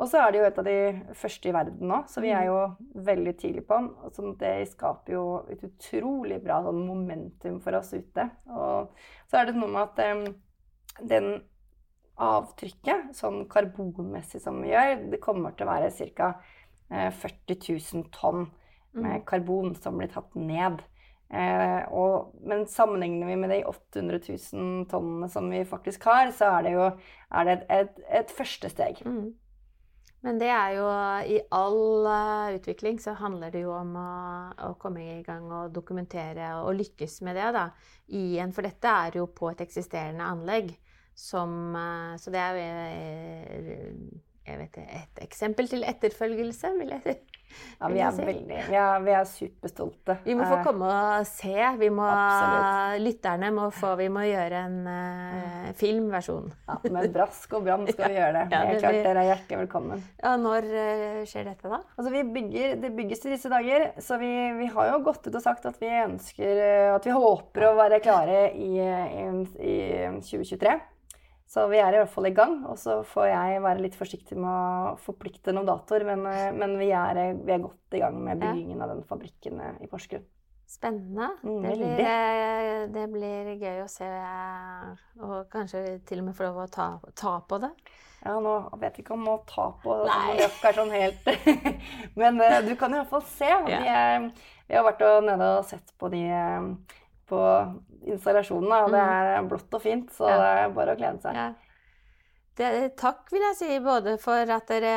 Og 0.00 0.08
så 0.08 0.22
er 0.22 0.32
det 0.32 0.40
jo 0.40 0.46
et 0.48 0.58
av 0.58 0.66
de 0.66 0.76
første 1.20 1.50
i 1.50 1.52
verden 1.52 1.90
nå, 1.90 2.00
så 2.08 2.22
vi 2.24 2.32
er 2.32 2.48
jo 2.48 2.56
veldig 3.06 3.34
tidlig 3.38 3.66
på 3.68 3.76
og 3.76 4.14
sånn 4.16 4.32
det 4.40 4.54
skaper 4.70 5.12
jo 5.12 5.24
et 5.52 5.62
utrolig 5.66 6.40
bra 6.42 6.62
sånn 6.64 6.80
momentum 6.88 7.60
for 7.62 7.76
oss 7.78 7.92
ute. 7.92 8.24
Og 8.50 8.90
så 9.28 9.42
er 9.42 9.50
det 9.50 9.58
noe 9.60 9.70
med 9.76 9.82
at 9.84 10.02
eh, 10.06 10.24
den 11.12 11.30
avtrykket, 12.20 13.12
sånn 13.16 13.44
karbonmessig 13.52 14.42
som 14.42 14.58
vi 14.64 14.72
gjør, 14.74 15.06
det 15.12 15.22
kommer 15.22 15.54
til 15.56 15.68
å 15.68 15.74
være 15.76 16.10
ca. 16.16 16.34
40 16.90 17.54
000 17.94 18.08
tonn 18.10 18.48
med 18.98 19.22
karbon 19.28 19.76
som 19.78 20.00
blir 20.00 20.10
tatt 20.10 20.34
ned. 20.34 20.80
Eh, 21.30 21.82
og, 21.94 22.32
men 22.42 22.64
sammenligner 22.66 23.28
vi 23.28 23.36
med 23.38 23.52
de 23.54 23.60
800 23.70 24.18
000 24.52 24.88
tonnene 24.90 25.28
som 25.30 25.46
vi 25.52 25.62
faktisk 25.68 26.08
har, 26.10 26.32
så 26.34 26.56
er 26.56 26.66
det 26.66 26.72
jo 26.74 26.88
er 26.88 27.46
det 27.46 27.54
et, 27.54 27.70
et, 27.76 28.02
et 28.22 28.34
første 28.34 28.70
steg. 28.72 29.04
Mm. 29.06 29.30
Men 30.20 30.40
det 30.40 30.50
er 30.52 30.74
jo 30.76 30.88
I 31.32 31.38
all 31.56 32.04
uh, 32.04 32.50
utvikling 32.52 32.98
så 33.00 33.14
handler 33.16 33.52
det 33.54 33.62
jo 33.64 33.72
om 33.72 33.94
å, 33.96 34.10
å 34.68 34.74
komme 34.80 35.04
i 35.16 35.22
gang 35.24 35.46
og 35.48 35.72
dokumentere 35.72 36.52
og 36.60 36.74
lykkes 36.76 37.20
med 37.24 37.38
det. 37.40 37.48
da, 37.56 37.70
en, 38.42 38.52
For 38.52 38.66
dette 38.66 38.96
er 39.06 39.16
jo 39.16 39.30
på 39.32 39.48
et 39.52 39.62
eksisterende 39.64 40.26
anlegg. 40.26 40.74
Som, 41.16 41.72
uh, 41.76 42.16
så 42.20 42.32
det 42.32 42.40
er 42.40 42.58
jo 42.58 42.66
eh, 42.66 43.88
jeg 44.46 44.60
vet, 44.60 44.78
et 44.80 45.24
eksempel 45.24 45.68
til 45.68 45.84
etterfølgelse, 45.88 46.74
vil 46.78 46.94
jeg 46.96 47.02
si. 47.04 47.16
Ja, 47.80 47.88
vi 47.88 48.00
er 48.04 48.16
veldig 48.16 48.58
Vi 48.68 48.76
er, 48.76 49.04
vi 49.04 49.14
er 49.16 49.24
superstolte. 49.28 50.16
Vi 50.24 50.34
må 50.36 50.44
få 50.44 50.58
Eh, 50.60 50.64
komme 50.66 50.90
og 50.90 51.26
se. 51.28 51.54
Vi 51.80 51.88
må, 51.94 52.04
Absolutt. 52.04 53.00
lytterne 53.06 53.50
må 53.56 53.70
få 53.74 53.94
Vi 54.00 54.08
må 54.12 54.24
gjøre 54.28 54.60
en 54.66 54.76
uh, 54.86 55.70
filmversjon. 55.80 56.50
Ja, 56.68 56.76
med 56.92 57.10
brask 57.14 57.56
og 57.56 57.64
bram 57.66 57.86
skal 57.88 58.12
vi 58.12 58.18
gjøre 58.20 58.34
det. 58.36 58.44
Ja, 58.52 58.62
det 58.66 58.76
det 58.76 58.84
klart, 58.84 59.00
Dere 59.00 59.24
er 59.24 59.30
hjertelig 59.32 59.60
velkommen. 59.64 60.04
Ja, 60.22 60.36
når 60.40 60.68
uh, 60.68 61.24
skjer 61.30 61.50
dette, 61.50 61.72
da? 61.72 61.80
Altså, 61.96 62.12
vi 62.14 62.24
bygger, 62.36 62.76
det 62.84 62.92
bygges 62.96 63.26
i 63.26 63.34
disse 63.34 63.52
dager, 63.52 63.88
så 64.04 64.20
vi, 64.20 64.30
vi 64.60 64.70
har 64.76 64.92
jo 64.92 65.02
gått 65.10 65.26
ut 65.26 65.34
og 65.34 65.44
sagt 65.44 65.66
at 65.70 65.80
vi 65.80 65.90
ønsker 66.04 66.64
At 66.94 67.06
vi 67.06 67.12
håper 67.14 67.70
å 67.70 67.74
være 67.78 68.00
klare 68.04 68.46
i, 68.54 68.72
i, 68.80 69.26
i 69.64 69.76
2023. 70.20 70.78
Så 71.50 71.64
vi 71.66 71.80
er 71.82 71.96
i 71.96 71.98
hvert 71.98 72.12
fall 72.12 72.28
i 72.28 72.34
gang. 72.34 72.60
Og 72.70 72.76
så 72.78 73.00
får 73.10 73.30
jeg 73.32 73.62
være 73.64 73.82
litt 73.82 73.96
forsiktig 73.98 74.36
med 74.38 74.50
å 74.50 74.98
forplikte 75.02 75.54
noen 75.54 75.66
datoer, 75.66 76.04
men, 76.06 76.22
eh, 76.30 76.50
men 76.54 76.76
vi, 76.78 76.92
er, 76.94 77.22
vi 77.40 77.56
er 77.56 77.64
godt 77.64 77.96
i 77.98 78.02
gang 78.04 78.20
med 78.22 78.36
Ja. 78.38 78.52
byggingen 78.52 78.82
av 78.84 78.92
den 78.94 79.02
fabrikken 79.08 79.58
eh, 79.60 79.80
i 79.82 79.90
Porsgrunn. 79.90 80.26
Spennende. 80.70 81.32
Mm, 81.42 81.62
det, 81.64 81.72
blir, 81.74 82.00
eh, 82.06 82.84
det 82.94 83.06
blir 83.10 83.48
gøy 83.58 83.80
å 83.82 83.88
se, 83.90 84.06
eh, 84.06 85.00
og 85.18 85.48
kanskje 85.50 85.98
til 86.06 86.22
og 86.22 86.28
med 86.28 86.36
få 86.38 86.46
lov 86.46 86.60
å 86.62 86.70
ta, 86.70 86.86
ta 87.18 87.40
på 87.42 87.58
det. 87.64 87.72
Ja, 88.22 88.36
nå 88.38 88.52
vet 88.78 88.98
jeg 89.00 89.02
ikke 89.02 89.16
om 89.16 89.26
å 89.32 89.38
ta 89.48 89.70
på 89.82 89.96
det, 90.04 90.46
er 90.62 90.76
sånn 90.76 90.92
helt 90.92 91.28
Men 92.20 92.38
eh, 92.44 92.60
du 92.68 92.74
kan 92.78 92.92
i 92.94 93.00
hvert 93.00 93.10
fall 93.10 93.24
se. 93.26 93.48
Vi, 93.66 93.72
er, 93.74 94.28
vi 94.68 94.76
har 94.76 94.84
vært 94.86 95.02
og 95.08 95.24
nede 95.26 95.48
og 95.56 95.64
sett 95.66 95.90
på 95.98 96.12
de 96.12 96.20
eh, 96.28 96.98
på 97.30 97.40
installasjonen. 98.10 98.72
og 98.84 98.94
det 98.94 99.00
er 99.00 99.48
blått 99.48 99.74
og 99.74 99.82
fint, 99.82 100.12
så 100.14 100.28
Mm. 100.30 100.38
Det 100.40 100.54
er 100.54 100.78
bare 100.78 100.94
å 100.94 101.00
glede 101.00 101.20
seg. 101.24 101.36
Ja. 101.36 101.50
Det, 102.60 102.96
takk, 102.98 103.30
vil 103.32 103.40
jeg 103.40 103.56
si, 103.56 103.68
både 103.80 104.16
for 104.20 104.50
at 104.52 104.68
dere 104.68 104.94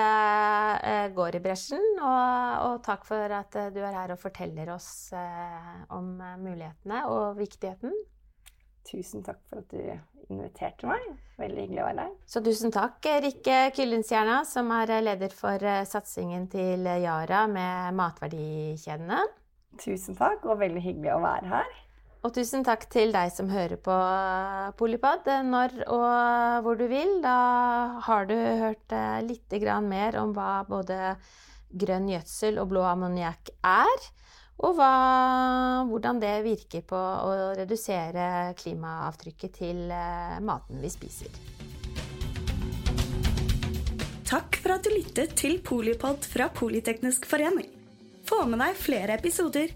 eh, 0.83 1.05
går 1.15 1.37
i 1.37 1.43
bresjen, 1.43 1.83
og, 1.95 2.63
og 2.67 2.81
takk 2.83 3.05
for 3.07 3.35
at 3.37 3.55
eh, 3.55 3.69
du 3.71 3.79
er 3.79 3.93
her 3.95 4.11
og 4.11 4.19
forteller 4.19 4.73
oss 4.73 5.13
eh, 5.15 5.69
om 5.95 6.17
mulighetene 6.41 7.05
og 7.07 7.37
viktigheten. 7.37 7.93
Tusen 8.89 9.23
takk 9.23 9.39
for 9.47 9.61
at 9.61 9.71
du 9.71 10.33
inviterte 10.33 10.89
meg. 10.89 11.05
Veldig 11.39 11.63
hyggelig 11.63 11.83
å 11.85 11.87
være 11.87 12.07
her. 12.07 12.17
Så 12.27 12.43
tusen 12.43 12.73
takk, 12.73 12.99
Rikke 13.23 13.61
Kyllinstjerna, 13.77 14.41
som 14.49 14.73
er 14.75 14.97
leder 15.05 15.31
for 15.31 15.63
satsingen 15.87 16.49
til 16.51 16.83
Yara 16.83 17.45
med 17.47 17.95
matverdikjedene. 17.95 19.21
Tusen 19.79 20.19
takk, 20.19 20.43
og 20.49 20.59
veldig 20.59 20.83
hyggelig 20.83 21.15
å 21.15 21.23
være 21.23 21.53
her. 21.53 21.71
Og 22.23 22.31
tusen 22.31 22.61
takk 22.63 22.85
til 22.87 23.09
deg 23.11 23.33
som 23.35 23.49
hører 23.51 23.75
på 23.83 23.95
Polipod 24.79 25.25
når 25.43 25.73
og 25.91 26.63
hvor 26.63 26.79
du 26.79 26.85
vil. 26.87 27.17
Da 27.19 27.99
har 28.05 28.29
du 28.29 28.35
hørt 28.37 28.95
litt 29.27 29.57
mer 29.83 30.15
om 30.21 30.31
hva 30.31 30.63
både 30.63 31.17
grønn 31.67 32.07
gjødsel 32.07 32.61
og 32.63 32.71
blå 32.71 32.85
ammoniakk 32.87 33.51
er. 33.67 34.07
Og 34.63 34.77
hva, 34.77 34.93
hvordan 35.89 36.23
det 36.23 36.33
virker 36.47 36.87
på 36.87 36.95
å 36.95 37.51
redusere 37.59 38.55
klimaavtrykket 38.55 39.59
til 39.59 39.85
maten 40.47 40.79
vi 40.79 40.95
spiser. 40.95 41.27
Takk 44.23 44.63
for 44.63 44.77
at 44.77 44.87
du 44.87 44.95
lyttet 44.95 45.35
til 45.43 45.59
Polipod 45.59 46.23
fra 46.23 46.47
Politeknisk 46.55 47.27
forening. 47.27 47.67
Få 48.23 48.45
med 48.47 48.63
deg 48.63 48.79
flere 48.79 49.19
episoder 49.19 49.75